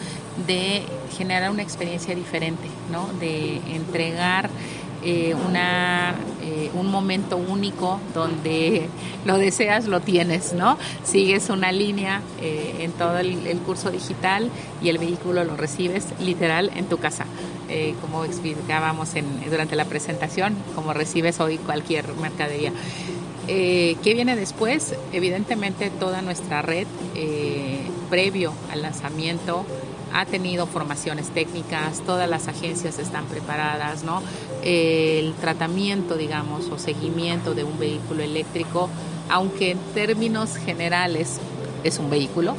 de 0.47 0.83
generar 1.17 1.51
una 1.51 1.61
experiencia 1.63 2.15
diferente, 2.15 2.67
¿no? 2.91 3.07
De 3.19 3.61
entregar 3.67 4.49
eh, 5.07 5.35
una, 5.47 6.15
eh, 6.41 6.71
un 6.73 6.89
momento 6.89 7.37
único 7.37 7.99
donde 8.15 8.89
lo 9.23 9.37
deseas, 9.37 9.85
lo 9.85 9.99
tienes, 9.99 10.53
¿no? 10.53 10.79
Sigues 11.03 11.51
una 11.51 11.71
línea 11.71 12.21
eh, 12.41 12.77
en 12.79 12.91
todo 12.91 13.19
el, 13.19 13.37
curso 13.67 13.91
digital 13.91 14.49
y 14.81 14.89
el 14.89 14.97
vehículo 14.97 15.43
lo 15.43 15.55
recibes 15.57 16.07
literal 16.19 16.71
en 16.75 16.85
tu 16.85 16.97
casa, 16.97 17.25
como 18.01 18.25
explicábamos 18.25 19.15
en, 19.15 19.25
durante 19.49 19.75
la 19.75 19.85
presentación, 19.85 20.55
como 20.73 20.93
recibes 20.93 21.39
hoy 21.39 21.57
cualquier 21.57 22.07
mercadería. 22.15 22.71
¿Qué 23.47 23.97
viene 24.03 24.35
después? 24.35 24.93
Evidentemente 25.13 25.89
toda 25.89 26.21
nuestra 26.21 26.61
red 26.61 26.87
previo 28.09 28.53
al 28.71 28.81
lanzamiento 28.81 29.65
ha 30.15 30.25
tenido 30.25 30.65
formaciones 30.65 31.27
técnicas, 31.29 31.99
todas 32.05 32.29
las 32.29 32.47
agencias 32.47 32.99
están 32.99 33.25
preparadas, 33.25 34.03
¿no? 34.03 34.23
El 34.63 35.33
tratamiento, 35.33 36.15
digamos, 36.15 36.69
o 36.69 36.79
seguimiento 36.79 37.53
de 37.53 37.65
un 37.65 37.77
vehículo 37.77 38.23
eléctrico, 38.23 38.89
aunque 39.29 39.71
en 39.71 39.77
términos 39.93 40.55
generales 40.55 41.39
es 41.83 41.99
un 41.99 42.09
vehículo, 42.09 42.55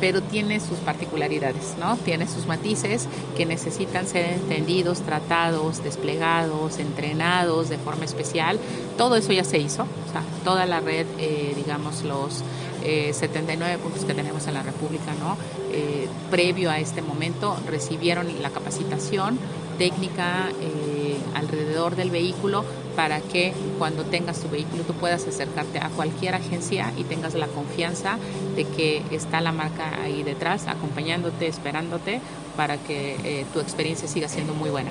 pero 0.00 0.22
tiene 0.22 0.60
sus 0.60 0.78
particularidades, 0.78 1.74
¿no? 1.80 1.96
Tiene 1.96 2.28
sus 2.28 2.46
matices 2.46 3.08
que 3.36 3.44
necesitan 3.44 4.06
ser 4.06 4.26
entendidos, 4.26 5.00
tratados, 5.00 5.82
desplegados, 5.82 6.78
entrenados 6.78 7.68
de 7.68 7.78
forma 7.78 8.04
especial. 8.04 8.60
Todo 8.96 9.16
eso 9.16 9.32
ya 9.32 9.44
se 9.44 9.58
hizo, 9.58 9.82
o 9.82 10.12
sea, 10.12 10.22
toda 10.44 10.64
la 10.64 10.78
red, 10.78 11.06
eh, 11.18 11.54
digamos, 11.56 12.04
los 12.04 12.44
79 12.80 13.74
eh, 13.74 13.78
puntos 13.78 14.04
que 14.04 14.14
tenemos 14.14 14.46
en 14.46 14.54
la 14.54 14.62
República, 14.62 15.12
¿no? 15.18 15.36
Eh, 15.72 16.08
previo 16.30 16.70
a 16.70 16.78
este 16.78 17.02
momento 17.02 17.58
recibieron 17.68 18.42
la 18.42 18.50
capacitación 18.50 19.38
técnica 19.78 20.48
eh, 20.60 21.16
alrededor 21.34 21.96
del 21.96 22.10
vehículo 22.10 22.64
para 22.96 23.20
que 23.20 23.52
cuando 23.78 24.04
tengas 24.04 24.40
tu 24.40 24.50
vehículo 24.50 24.82
tú 24.84 24.94
puedas 24.94 25.26
acercarte 25.26 25.78
a 25.78 25.88
cualquier 25.90 26.34
agencia 26.34 26.92
y 26.98 27.04
tengas 27.04 27.34
la 27.34 27.46
confianza 27.46 28.18
de 28.56 28.64
que 28.64 29.02
está 29.10 29.40
la 29.40 29.52
marca 29.52 30.02
ahí 30.02 30.22
detrás 30.22 30.66
acompañándote, 30.66 31.46
esperándote 31.46 32.20
para 32.56 32.76
que 32.76 33.46
tu 33.54 33.60
experiencia 33.60 34.06
siga 34.06 34.28
siendo 34.28 34.52
muy 34.52 34.68
buena. 34.68 34.90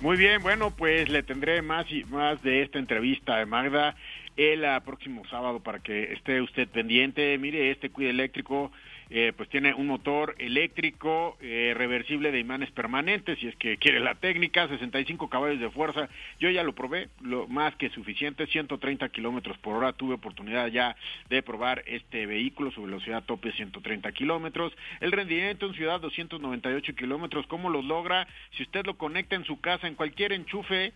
Muy 0.00 0.16
bien, 0.16 0.42
bueno, 0.42 0.70
pues 0.70 1.10
le 1.10 1.22
tendré 1.22 1.60
más 1.60 1.90
y 1.92 2.04
más 2.04 2.42
de 2.42 2.62
esta 2.62 2.78
entrevista 2.78 3.36
de 3.36 3.44
Magda 3.44 3.94
el 4.40 4.64
ah, 4.64 4.80
próximo 4.80 5.22
sábado 5.28 5.60
para 5.60 5.80
que 5.80 6.14
esté 6.14 6.40
usted 6.40 6.66
pendiente. 6.66 7.36
Mire, 7.36 7.70
este 7.70 7.90
cuide 7.90 8.08
eléctrico 8.08 8.72
eh, 9.10 9.32
pues 9.36 9.48
tiene 9.48 9.74
un 9.74 9.88
motor 9.88 10.36
eléctrico 10.38 11.36
eh, 11.40 11.74
reversible 11.76 12.30
de 12.30 12.38
imanes 12.38 12.70
permanentes, 12.70 13.40
si 13.40 13.48
es 13.48 13.56
que 13.56 13.76
quiere 13.76 13.98
la 13.98 14.14
técnica, 14.14 14.68
65 14.68 15.28
caballos 15.28 15.60
de 15.60 15.68
fuerza. 15.68 16.08
Yo 16.38 16.48
ya 16.48 16.62
lo 16.62 16.74
probé, 16.74 17.08
lo 17.20 17.48
más 17.48 17.74
que 17.74 17.90
suficiente, 17.90 18.46
130 18.46 19.08
kilómetros 19.10 19.58
por 19.58 19.76
hora. 19.76 19.92
Tuve 19.92 20.14
oportunidad 20.14 20.68
ya 20.68 20.96
de 21.28 21.42
probar 21.42 21.82
este 21.86 22.24
vehículo, 22.24 22.70
su 22.70 22.84
velocidad 22.84 23.24
tope 23.24 23.52
130 23.52 24.10
kilómetros. 24.12 24.72
El 25.00 25.12
rendimiento 25.12 25.66
en 25.66 25.74
ciudad 25.74 26.00
298 26.00 26.94
kilómetros. 26.94 27.46
¿Cómo 27.48 27.68
lo 27.68 27.82
logra? 27.82 28.26
Si 28.52 28.62
usted 28.62 28.86
lo 28.86 28.96
conecta 28.96 29.34
en 29.34 29.44
su 29.44 29.60
casa, 29.60 29.86
en 29.86 29.96
cualquier 29.96 30.32
enchufe, 30.32 30.94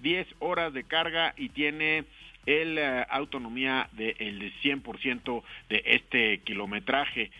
10 0.00 0.26
horas 0.40 0.72
de 0.72 0.82
carga 0.82 1.32
y 1.36 1.48
tiene 1.50 2.04
el 2.46 2.78
eh, 2.78 3.06
autonomía 3.08 3.88
del 3.92 4.52
100% 4.62 5.42
de 5.68 5.82
este 5.86 6.38
kilometraje. 6.38 7.30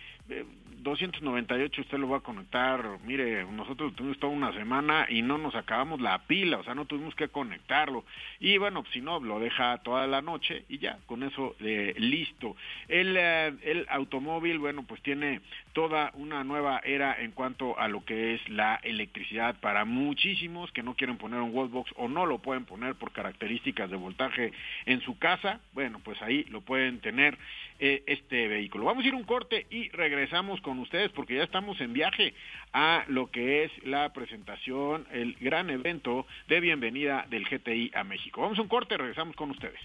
298 0.83 1.81
usted 1.81 1.97
lo 1.97 2.09
va 2.09 2.17
a 2.17 2.21
conectar, 2.21 2.99
mire, 3.05 3.45
nosotros 3.45 3.95
tuvimos 3.95 4.19
toda 4.19 4.33
una 4.33 4.53
semana 4.53 5.07
y 5.09 5.21
no 5.21 5.37
nos 5.37 5.55
acabamos 5.55 6.01
la 6.01 6.19
pila, 6.27 6.57
o 6.57 6.63
sea, 6.63 6.75
no 6.75 6.85
tuvimos 6.85 7.15
que 7.15 7.29
conectarlo. 7.29 8.03
Y 8.39 8.57
bueno, 8.57 8.83
si 8.91 9.01
no, 9.01 9.19
lo 9.19 9.39
deja 9.39 9.77
toda 9.79 10.05
la 10.07 10.21
noche 10.21 10.65
y 10.67 10.79
ya, 10.79 10.99
con 11.05 11.23
eso 11.23 11.55
eh, 11.61 11.95
listo. 11.97 12.55
El, 12.89 13.15
eh, 13.17 13.53
el 13.63 13.85
automóvil, 13.89 14.59
bueno, 14.59 14.83
pues 14.83 15.01
tiene 15.01 15.39
toda 15.73 16.11
una 16.13 16.43
nueva 16.43 16.79
era 16.83 17.19
en 17.19 17.31
cuanto 17.31 17.77
a 17.77 17.87
lo 17.87 18.05
que 18.05 18.35
es 18.35 18.49
la 18.49 18.79
electricidad 18.83 19.59
para 19.59 19.85
muchísimos 19.85 20.71
que 20.71 20.83
no 20.83 20.95
quieren 20.95 21.17
poner 21.17 21.41
un 21.41 21.53
wallbox 21.53 21.91
o 21.95 22.07
no 22.07 22.25
lo 22.25 22.39
pueden 22.39 22.65
poner 22.65 22.95
por 22.95 23.11
características 23.11 23.89
de 23.89 23.97
voltaje 23.97 24.53
en 24.85 25.01
su 25.01 25.17
casa, 25.17 25.59
bueno, 25.73 25.99
pues 26.03 26.21
ahí 26.21 26.43
lo 26.45 26.61
pueden 26.61 26.99
tener 26.99 27.37
eh, 27.79 28.03
este 28.05 28.47
vehículo. 28.47 28.85
Vamos 28.85 29.03
a 29.03 29.07
ir 29.07 29.15
un 29.15 29.23
corte 29.23 29.65
y 29.69 29.89
regresamos 29.89 30.61
con 30.61 30.79
ustedes 30.79 31.11
porque 31.11 31.35
ya 31.35 31.43
estamos 31.43 31.81
en 31.81 31.93
viaje 31.93 32.33
a 32.71 33.03
lo 33.07 33.31
que 33.31 33.63
es 33.63 33.71
la 33.83 34.13
presentación, 34.13 35.07
el 35.11 35.35
gran 35.39 35.69
evento 35.69 36.27
de 36.47 36.59
bienvenida 36.59 37.25
del 37.29 37.45
GTI 37.45 37.91
a 37.95 38.03
México. 38.03 38.41
Vamos 38.41 38.59
a 38.59 38.61
un 38.61 38.67
corte, 38.67 38.95
regresamos 38.95 39.35
con 39.35 39.51
ustedes. 39.51 39.79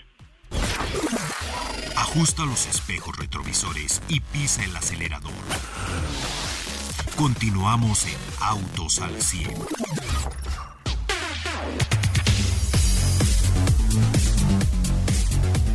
Ajusta 1.97 2.45
los 2.47 2.67
espejos 2.67 3.17
retrovisores 3.17 4.03
y 4.09 4.21
pisa 4.21 4.65
el 4.65 4.75
acelerador. 4.77 5.33
Continuamos 7.17 8.07
en 8.07 8.17
Autos 8.41 9.01
al 9.01 9.21
100. 9.21 9.51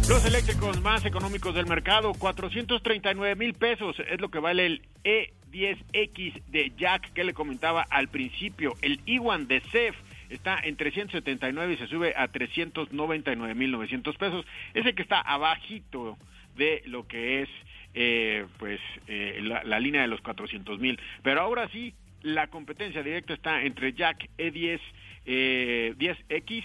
Los 0.09 0.25
eléctricos 0.25 0.81
más 0.81 1.05
económicos 1.05 1.55
del 1.55 1.65
mercado, 1.65 2.13
439 2.13 3.35
mil 3.35 3.53
pesos 3.53 3.95
es 3.99 4.19
lo 4.19 4.29
que 4.29 4.39
vale 4.39 4.65
el 4.65 4.81
E10X 5.03 6.43
de 6.47 6.73
Jack 6.77 7.13
que 7.13 7.23
le 7.23 7.33
comentaba 7.33 7.85
al 7.89 8.09
principio. 8.09 8.75
El 8.81 8.99
Iwan 9.05 9.47
de 9.47 9.61
CEF 9.61 9.95
está 10.29 10.59
en 10.63 10.75
379 10.75 11.73
y 11.73 11.77
se 11.77 11.87
sube 11.87 12.13
a 12.15 12.27
399 12.27 13.55
mil 13.55 13.71
900 13.71 14.15
pesos. 14.17 14.45
Ese 14.73 14.93
que 14.93 15.01
está 15.01 15.21
abajito 15.21 16.17
de 16.55 16.83
lo 16.85 17.07
que 17.07 17.41
es 17.41 17.49
eh, 17.93 18.45
pues 18.57 18.79
eh, 19.07 19.39
la, 19.41 19.79
línea 19.79 20.01
de 20.01 20.07
los 20.07 20.21
400 20.21 20.79
mil. 20.79 20.99
Pero 21.21 21.41
ahora 21.41 21.67
sí, 21.69 21.93
la 22.21 22.47
competencia 22.47 23.03
directa 23.03 23.33
está 23.33 23.63
entre 23.63 23.93
Jack 23.93 24.29
E10 24.37 24.79
eh, 25.25 25.93
10X, 25.97 26.63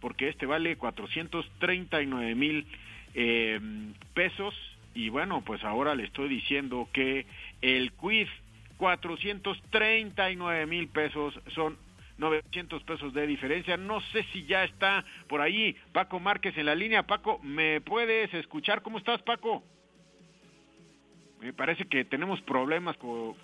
porque 0.00 0.28
este 0.28 0.46
vale 0.46 0.76
439 0.76 2.34
mil 2.34 2.66
eh, 3.14 3.60
pesos. 4.14 4.54
Y 4.94 5.08
bueno, 5.08 5.42
pues 5.44 5.64
ahora 5.64 5.94
le 5.94 6.04
estoy 6.04 6.28
diciendo 6.28 6.88
que 6.92 7.26
el 7.62 7.92
Quiz 7.92 8.28
439 8.76 10.66
mil 10.66 10.88
pesos 10.88 11.38
son 11.54 11.76
900 12.18 12.82
pesos 12.84 13.12
de 13.12 13.26
diferencia. 13.26 13.76
No 13.76 14.00
sé 14.12 14.24
si 14.32 14.44
ya 14.46 14.64
está 14.64 15.04
por 15.28 15.40
ahí 15.40 15.76
Paco 15.92 16.20
Márquez 16.20 16.56
en 16.56 16.66
la 16.66 16.74
línea. 16.74 17.06
Paco, 17.06 17.38
¿me 17.42 17.80
puedes 17.80 18.32
escuchar? 18.34 18.82
¿Cómo 18.82 18.98
estás, 18.98 19.22
Paco? 19.22 19.62
Me 21.40 21.52
parece 21.52 21.86
que 21.86 22.04
tenemos 22.04 22.40
problemas 22.42 22.96
con, 22.96 23.34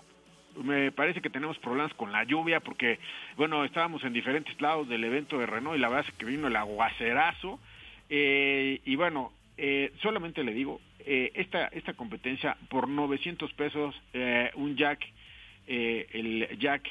me 0.57 0.93
parece 0.93 1.21
que 1.21 1.31
tenemos 1.31 1.59
problemas 1.59 1.93
con 1.95 2.13
la 2.13 2.25
lluvia 2.25 2.61
porque, 2.61 2.99
bueno, 3.37 3.65
estábamos 3.65 4.03
en 4.05 4.13
diferentes 4.13 4.61
lados 4.61 4.89
del 4.89 5.05
evento 5.05 5.39
de 5.39 5.47
Renault 5.47 5.77
y 5.77 5.81
la 5.81 5.89
verdad 5.89 6.07
es 6.09 6.15
que 6.17 6.25
vino 6.25 6.49
el 6.49 6.57
aguacerazo. 6.57 7.61
Eh, 8.09 8.81
y 8.85 8.97
bueno, 8.97 9.33
eh, 9.57 9.93
solamente 10.03 10.43
le 10.43 10.53
digo, 10.53 10.81
eh, 11.01 11.31
esta, 11.35 11.67
esta 11.69 11.95
competencia 11.95 12.57
por 12.69 12.89
900 12.89 13.53
pesos, 13.55 13.95
un 14.55 14.77
jack, 14.77 15.07
el 15.67 16.59
jack 16.59 16.89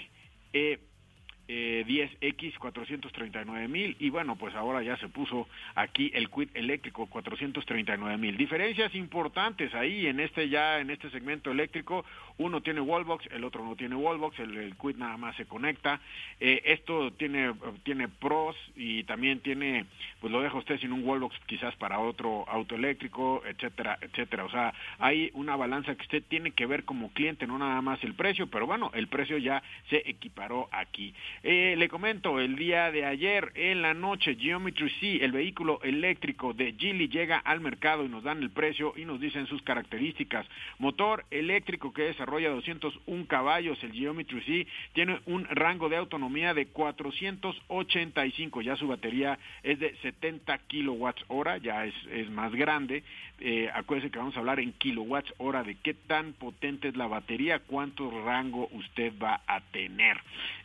E 1.52 1.84
10X 1.84 2.60
439 2.60 3.68
mil 3.68 3.96
y 4.00 4.12
bueno 4.12 4.36
pues 4.36 4.54
ahora 4.54 4.84
ya 4.84 4.96
se 4.98 5.08
puso 5.08 5.48
aquí 5.74 6.12
el 6.14 6.30
quit 6.30 6.56
eléctrico 6.56 7.08
439 7.08 8.18
mil. 8.18 8.38
Diferencias 8.38 8.94
importantes 8.94 9.74
ahí 9.74 10.06
en 10.06 10.20
este 10.20 10.48
ya 10.48 10.80
en 10.80 10.92
este 10.92 11.10
segmento 11.10 11.50
eléctrico 11.50 12.06
uno 12.40 12.62
tiene 12.62 12.82
wallbox 12.82 13.28
el 13.32 13.44
otro 13.44 13.64
no 13.64 13.76
tiene 13.76 13.96
wallbox 13.96 14.40
el, 14.40 14.58
el 14.58 14.76
quit 14.76 14.98
nada 14.98 15.18
más 15.18 15.36
se 15.36 15.46
conecta. 15.46 16.02
Eh, 16.40 16.62
esto 16.66 17.12
tiene 17.14 17.54
tiene 17.84 18.08
pros 18.08 18.56
y 18.76 19.04
también 19.04 19.40
tiene 19.42 19.86
pues 20.20 20.34
lo 20.34 20.42
deja 20.42 20.58
usted 20.58 20.80
sin 20.80 20.92
un 20.92 21.08
wallbox 21.08 21.38
quizás 21.46 21.76
para 21.76 22.00
otro 22.00 22.46
auto 22.50 22.76
eléctrico 22.76 23.44
etcétera 23.46 23.98
etcétera. 24.02 24.46
O 24.46 24.50
sea 24.50 24.74
hay 24.98 25.30
una 25.34 25.56
balanza 25.56 25.96
que 25.96 26.04
usted 26.04 26.24
tiene 26.28 26.52
que 26.52 26.66
ver 26.66 26.84
como 26.86 27.12
cliente 27.14 27.46
no 27.46 27.58
nada 27.58 27.82
más 27.82 28.04
el 28.04 28.16
precio 28.16 28.48
pero 28.48 28.66
bueno 28.66 28.92
el 28.94 29.08
precio 29.08 29.38
ya 29.38 29.62
se 29.90 30.10
equiparó 30.10 30.70
aquí. 30.72 31.14
Eh, 31.44 31.76
le 31.78 31.90
comento, 31.90 32.40
el 32.40 32.56
día 32.56 32.92
de 32.92 33.06
ayer 33.06 33.52
en 33.56 33.82
la 33.82 33.94
noche, 33.94 34.36
Geometry 34.36 34.90
C, 35.00 35.24
el 35.24 35.32
vehículo 35.32 35.82
eléctrico 35.84 36.54
de 36.54 36.74
Geely 36.78 37.10
llega 37.10 37.38
al 37.38 37.60
mercado 37.60 38.06
y 38.06 38.10
nos 38.10 38.24
dan 38.24 38.42
el 38.42 38.50
precio 38.50 38.94
y 38.96 39.06
nos 39.06 39.20
dicen 39.20 39.48
sus 39.48 39.62
características. 39.64 40.46
Motor 40.78 41.26
eléctrico 41.32 41.92
que 41.94 42.04
desarrolla 42.04 42.29
201 42.30 43.28
caballos, 43.28 43.82
el 43.84 43.94
Geometry 43.94 44.42
C 44.42 44.68
tiene 44.94 45.20
un 45.26 45.46
rango 45.46 45.90
de 45.90 45.98
autonomía 45.98 46.54
de 46.54 46.68
485, 46.68 48.62
ya 48.62 48.76
su 48.76 48.88
batería 48.88 49.40
es 49.64 49.80
de 49.80 49.96
70 50.02 50.58
kilowatts 50.68 51.24
hora, 51.28 51.58
ya 51.58 51.86
es, 51.86 51.96
es 52.12 52.30
más 52.30 52.54
grande. 52.54 53.04
Eh, 53.40 53.70
acuérdense 53.74 54.12
que 54.12 54.20
vamos 54.20 54.36
a 54.36 54.40
hablar 54.40 54.60
en 54.60 54.74
kilowatts 54.74 55.34
hora 55.38 55.64
de 55.64 55.76
qué 55.76 55.94
tan 55.94 56.34
potente 56.34 56.90
es 56.90 56.96
la 56.96 57.08
batería, 57.08 57.60
cuánto 57.60 58.10
rango 58.26 58.70
usted 58.74 59.14
va 59.22 59.42
a 59.48 59.62
tener. 59.62 60.18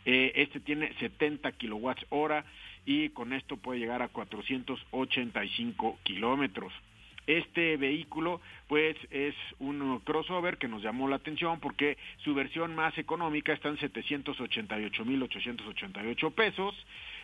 Eh, 0.05 0.33
este 0.35 0.59
tiene 0.59 0.93
70 0.99 1.51
kilowatts 1.53 2.05
hora 2.09 2.45
y 2.85 3.09
con 3.09 3.33
esto 3.33 3.57
puede 3.57 3.79
llegar 3.79 4.01
a 4.01 4.09
485 4.09 5.99
kilómetros. 6.03 6.73
Este 7.27 7.77
vehículo 7.77 8.41
pues 8.67 8.97
es 9.11 9.35
un 9.59 9.99
crossover 9.99 10.57
que 10.57 10.67
nos 10.67 10.83
llamó 10.83 11.07
la 11.07 11.15
atención 11.17 11.59
porque 11.59 11.99
su 12.23 12.33
versión 12.33 12.73
más 12.75 12.97
económica 12.97 13.53
está 13.53 13.69
en 13.69 13.77
788.888 13.77 16.33
pesos 16.33 16.73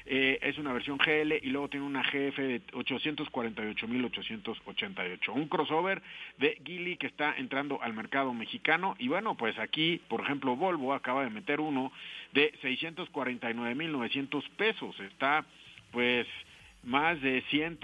eh, 0.06 0.40
es 0.42 0.58
una 0.58 0.74
versión 0.74 0.98
GL 0.98 1.34
y 1.42 1.50
luego 1.50 1.70
tiene 1.70 1.86
una 1.86 2.04
GF 2.04 2.38
de 2.38 2.62
848.888. 2.68 5.34
Un 5.34 5.48
crossover 5.48 6.02
de 6.38 6.60
Gili 6.66 6.98
que 6.98 7.08
está 7.08 7.34
entrando 7.38 7.82
al 7.82 7.94
mercado 7.94 8.34
mexicano 8.34 8.98
y 9.00 9.08
bueno, 9.08 9.36
pues 9.36 9.58
aquí, 9.60 10.02
por 10.08 10.22
ejemplo, 10.22 10.56
Volvo 10.56 10.94
acaba 10.94 11.24
de 11.24 11.30
meter 11.30 11.60
uno 11.60 11.92
de 12.34 12.54
649.900 12.62 14.50
pesos. 14.58 15.00
Está 15.00 15.46
pues 15.92 16.28
más 16.84 17.22
de 17.22 17.44
100 17.50 17.78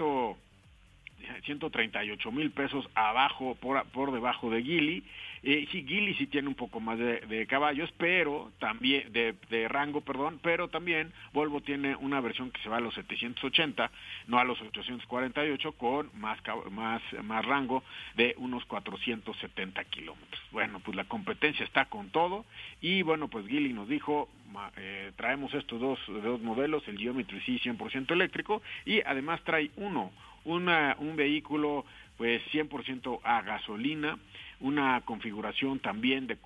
138 1.44 2.32
mil 2.32 2.50
pesos 2.50 2.88
abajo, 2.94 3.56
por, 3.60 3.84
por 3.86 4.12
debajo 4.12 4.50
de 4.50 4.62
Gili. 4.62 5.04
Eh, 5.42 5.66
sí, 5.70 5.84
Gili 5.86 6.14
sí 6.14 6.26
tiene 6.26 6.48
un 6.48 6.54
poco 6.54 6.80
más 6.80 6.98
de, 6.98 7.46
caballos, 7.48 7.92
pero 7.96 8.50
también, 8.58 9.12
de, 9.12 9.34
de, 9.48 9.68
rango, 9.68 10.00
perdón, 10.00 10.40
pero 10.42 10.68
también 10.68 11.12
Volvo 11.32 11.60
tiene 11.60 11.96
una 11.96 12.20
versión 12.20 12.50
que 12.50 12.60
se 12.62 12.68
va 12.68 12.78
a 12.78 12.80
los 12.80 12.94
780, 12.94 13.90
no 14.26 14.38
a 14.38 14.44
los 14.44 14.60
848, 14.60 15.72
con 15.72 16.10
más, 16.14 16.38
más, 16.70 17.02
más 17.22 17.44
rango 17.44 17.82
de 18.16 18.34
unos 18.38 18.64
470 18.66 19.84
kilómetros. 19.84 20.42
Bueno, 20.50 20.80
pues 20.80 20.96
la 20.96 21.04
competencia 21.04 21.64
está 21.64 21.86
con 21.86 22.10
todo 22.10 22.44
y 22.80 23.02
bueno, 23.02 23.28
pues 23.28 23.46
Gili 23.46 23.72
nos 23.72 23.88
dijo, 23.88 24.28
eh, 24.76 25.12
traemos 25.16 25.52
estos 25.54 25.80
dos, 25.80 25.98
dos 26.06 26.40
modelos, 26.40 26.86
el 26.88 26.98
Geometry 26.98 27.40
C 27.40 27.70
100% 27.70 28.10
eléctrico 28.12 28.62
y 28.84 29.00
además 29.02 29.42
trae 29.44 29.70
uno, 29.76 30.10
una, 30.44 30.96
un 30.98 31.16
vehículo 31.16 31.84
pues 32.16 32.42
100% 32.52 33.20
a 33.22 33.42
gasolina, 33.42 34.18
una 34.60 35.00
configuración 35.02 35.80
también 35.80 36.26
de, 36.26 36.38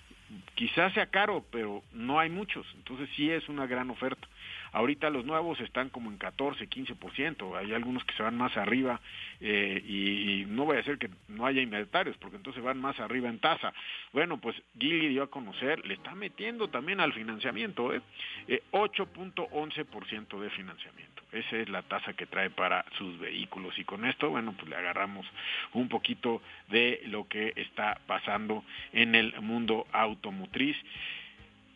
Quizás 0.54 0.92
sea 0.92 1.06
caro, 1.06 1.42
pero 1.50 1.82
no 1.94 2.20
hay 2.20 2.28
muchos, 2.28 2.66
entonces 2.74 3.08
sí 3.16 3.30
es 3.30 3.48
una 3.48 3.66
gran 3.66 3.88
oferta. 3.88 4.28
Ahorita 4.76 5.08
los 5.08 5.24
nuevos 5.24 5.58
están 5.60 5.88
como 5.88 6.10
en 6.10 6.18
14, 6.18 6.68
15%, 6.68 7.56
hay 7.56 7.72
algunos 7.72 8.04
que 8.04 8.12
se 8.12 8.22
van 8.22 8.36
más 8.36 8.54
arriba 8.58 9.00
eh, 9.40 9.82
y, 9.82 10.44
no 10.48 10.66
voy 10.66 10.74
a 10.74 10.78
decir 10.80 10.98
que 10.98 11.08
no 11.28 11.46
haya 11.46 11.62
inventarios, 11.62 12.14
porque 12.18 12.36
entonces 12.36 12.62
van 12.62 12.78
más 12.78 13.00
arriba 13.00 13.30
en 13.30 13.38
tasa. 13.38 13.72
Bueno, 14.12 14.36
pues 14.36 14.54
Gili 14.78 15.08
dio 15.08 15.22
a 15.22 15.30
conocer, 15.30 15.82
le 15.86 15.94
está 15.94 16.14
metiendo 16.14 16.68
también 16.68 17.00
al 17.00 17.14
financiamiento, 17.14 17.94
¿eh? 17.94 18.02
eh 18.48 18.62
8.11% 18.70 20.40
de 20.40 20.50
financiamiento. 20.50 21.22
Esa 21.32 21.56
es 21.56 21.70
la 21.70 21.80
tasa 21.80 22.12
que 22.12 22.26
trae 22.26 22.50
para 22.50 22.84
sus 22.98 23.18
vehículos 23.18 23.78
y 23.78 23.84
con 23.84 24.04
esto, 24.04 24.28
bueno, 24.28 24.52
pues 24.58 24.68
le 24.68 24.76
agarramos 24.76 25.26
un 25.72 25.88
poquito 25.88 26.42
de 26.68 27.00
lo 27.06 27.26
que 27.28 27.54
está 27.56 27.98
pasando 28.06 28.62
en 28.92 29.14
el 29.14 29.40
mundo 29.40 29.86
automotriz. 29.92 30.76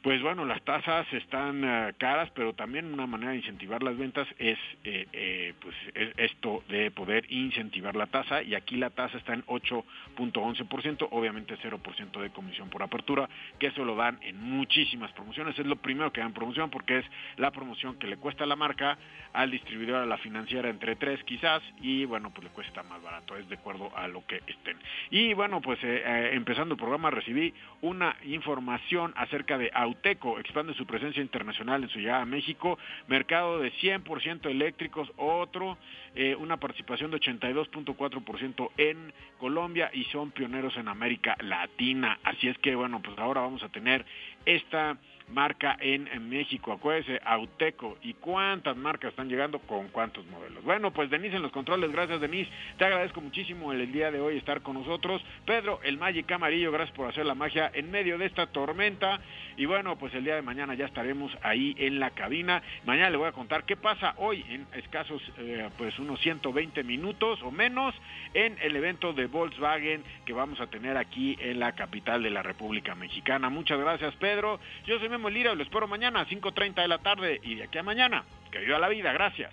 Pues 0.02 0.22
bueno, 0.22 0.46
las 0.46 0.62
tasas 0.62 1.06
están 1.12 1.62
eh, 1.62 1.92
caras, 1.98 2.30
pero 2.34 2.54
también 2.54 2.90
una 2.90 3.06
manera 3.06 3.32
de 3.32 3.38
incentivar 3.38 3.82
las 3.82 3.98
ventas 3.98 4.26
es 4.38 4.58
eh, 4.82 5.06
eh, 5.12 5.52
pues 5.60 5.74
esto 6.16 6.64
de 6.70 6.90
poder 6.90 7.30
incentivar 7.30 7.94
la 7.94 8.06
tasa 8.06 8.42
y 8.42 8.54
aquí 8.54 8.76
la 8.76 8.88
tasa 8.88 9.18
está 9.18 9.34
en 9.34 9.44
8.11%, 9.44 11.08
obviamente 11.10 11.54
0% 11.58 12.18
de 12.18 12.30
comisión 12.30 12.70
por 12.70 12.82
apertura, 12.82 13.28
que 13.58 13.66
eso 13.66 13.84
lo 13.84 13.94
dan 13.94 14.18
en 14.22 14.40
muchísimas 14.40 15.12
promociones, 15.12 15.58
es 15.58 15.66
lo 15.66 15.76
primero 15.76 16.10
que 16.10 16.22
dan 16.22 16.32
promoción 16.32 16.70
porque 16.70 17.00
es 17.00 17.04
la 17.36 17.50
promoción 17.50 17.98
que 17.98 18.06
le 18.06 18.16
cuesta 18.16 18.44
a 18.44 18.46
la 18.46 18.56
marca 18.56 18.96
al 19.34 19.50
distribuidor, 19.50 19.96
a 19.96 20.06
la 20.06 20.16
financiera 20.16 20.70
entre 20.70 20.96
tres 20.96 21.22
quizás 21.24 21.62
y 21.82 22.06
bueno, 22.06 22.30
pues 22.30 22.44
le 22.44 22.50
cuesta 22.50 22.82
más 22.84 23.02
barato, 23.02 23.36
es 23.36 23.46
de 23.50 23.56
acuerdo 23.56 23.94
a 23.94 24.08
lo 24.08 24.24
que 24.26 24.40
estén. 24.46 24.78
Y 25.10 25.34
bueno, 25.34 25.60
pues 25.60 25.78
empezando 25.82 26.72
el 26.72 26.78
programa 26.78 27.10
recibí 27.10 27.52
una 27.82 28.16
información 28.24 29.12
acerca 29.14 29.58
de 29.58 29.70
Auteco 29.90 30.38
expande 30.38 30.72
su 30.74 30.86
presencia 30.86 31.20
internacional 31.20 31.82
en 31.82 31.88
su 31.88 31.98
llegada 31.98 32.22
a 32.22 32.26
México, 32.26 32.78
mercado 33.08 33.58
de 33.58 33.72
100% 33.72 34.48
eléctricos, 34.48 35.10
otro, 35.16 35.78
eh, 36.14 36.36
una 36.36 36.58
participación 36.58 37.10
de 37.10 37.18
82.4% 37.18 38.70
en 38.76 39.12
Colombia 39.38 39.90
y 39.92 40.04
son 40.04 40.30
pioneros 40.30 40.76
en 40.76 40.86
América 40.86 41.36
Latina. 41.40 42.20
Así 42.22 42.48
es 42.48 42.56
que 42.58 42.76
bueno, 42.76 43.02
pues 43.02 43.18
ahora 43.18 43.40
vamos 43.40 43.62
a 43.64 43.68
tener 43.68 44.04
esta 44.46 44.96
marca 45.30 45.76
en, 45.80 46.28
México. 46.28 46.72
Acuérdese, 46.72 47.20
Auteco. 47.24 47.96
¿Y 48.02 48.14
cuántas 48.14 48.76
marcas 48.76 49.10
están 49.10 49.28
llegando 49.28 49.58
con 49.60 49.88
cuántos 49.88 50.26
modelos? 50.26 50.62
Bueno, 50.64 50.92
pues 50.92 51.10
Denise 51.10 51.36
en 51.36 51.42
los 51.42 51.52
controles. 51.52 51.90
Gracias, 51.90 52.20
Denise. 52.20 52.50
Te 52.78 52.84
agradezco 52.84 53.20
muchísimo 53.20 53.72
el, 53.72 53.90
día 53.92 54.10
de 54.10 54.20
hoy 54.20 54.36
estar 54.36 54.60
con 54.62 54.74
nosotros. 54.74 55.22
Pedro, 55.46 55.80
el 55.82 55.98
Magic 55.98 56.30
Amarillo, 56.30 56.70
gracias 56.72 56.96
por 56.96 57.08
hacer 57.08 57.26
la 57.26 57.34
magia 57.34 57.70
en 57.74 57.90
medio 57.90 58.18
de 58.18 58.26
esta 58.26 58.46
tormenta. 58.46 59.20
Y 59.60 59.66
bueno, 59.66 59.98
pues 59.98 60.14
el 60.14 60.24
día 60.24 60.36
de 60.36 60.40
mañana 60.40 60.72
ya 60.72 60.86
estaremos 60.86 61.30
ahí 61.42 61.74
en 61.76 62.00
la 62.00 62.12
cabina. 62.12 62.62
Mañana 62.86 63.10
le 63.10 63.18
voy 63.18 63.28
a 63.28 63.32
contar 63.32 63.64
qué 63.64 63.76
pasa 63.76 64.14
hoy 64.16 64.42
en 64.48 64.66
escasos, 64.72 65.20
eh, 65.36 65.68
pues 65.76 65.98
unos 65.98 66.18
120 66.20 66.82
minutos 66.82 67.42
o 67.42 67.50
menos 67.50 67.94
en 68.32 68.56
el 68.62 68.74
evento 68.74 69.12
de 69.12 69.26
Volkswagen 69.26 70.02
que 70.24 70.32
vamos 70.32 70.62
a 70.62 70.68
tener 70.68 70.96
aquí 70.96 71.36
en 71.40 71.60
la 71.60 71.72
capital 71.72 72.22
de 72.22 72.30
la 72.30 72.42
República 72.42 72.94
Mexicana. 72.94 73.50
Muchas 73.50 73.78
gracias, 73.78 74.14
Pedro. 74.14 74.60
Yo 74.86 74.98
soy 74.98 75.10
Memo 75.10 75.28
Lira 75.28 75.54
lo 75.54 75.62
espero 75.62 75.86
mañana 75.86 76.20
a 76.22 76.26
5.30 76.26 76.80
de 76.80 76.88
la 76.88 76.98
tarde 77.00 77.38
y 77.42 77.56
de 77.56 77.64
aquí 77.64 77.76
a 77.76 77.82
mañana. 77.82 78.24
Que 78.50 78.60
viva 78.60 78.78
la 78.78 78.88
vida. 78.88 79.12
Gracias. 79.12 79.52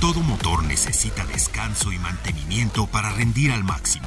Todo 0.00 0.20
motor 0.20 0.62
necesita 0.62 1.26
descanso 1.26 1.90
y 1.90 1.98
mantenimiento 1.98 2.86
para 2.86 3.10
rendir 3.10 3.50
al 3.50 3.64
máximo. 3.64 4.06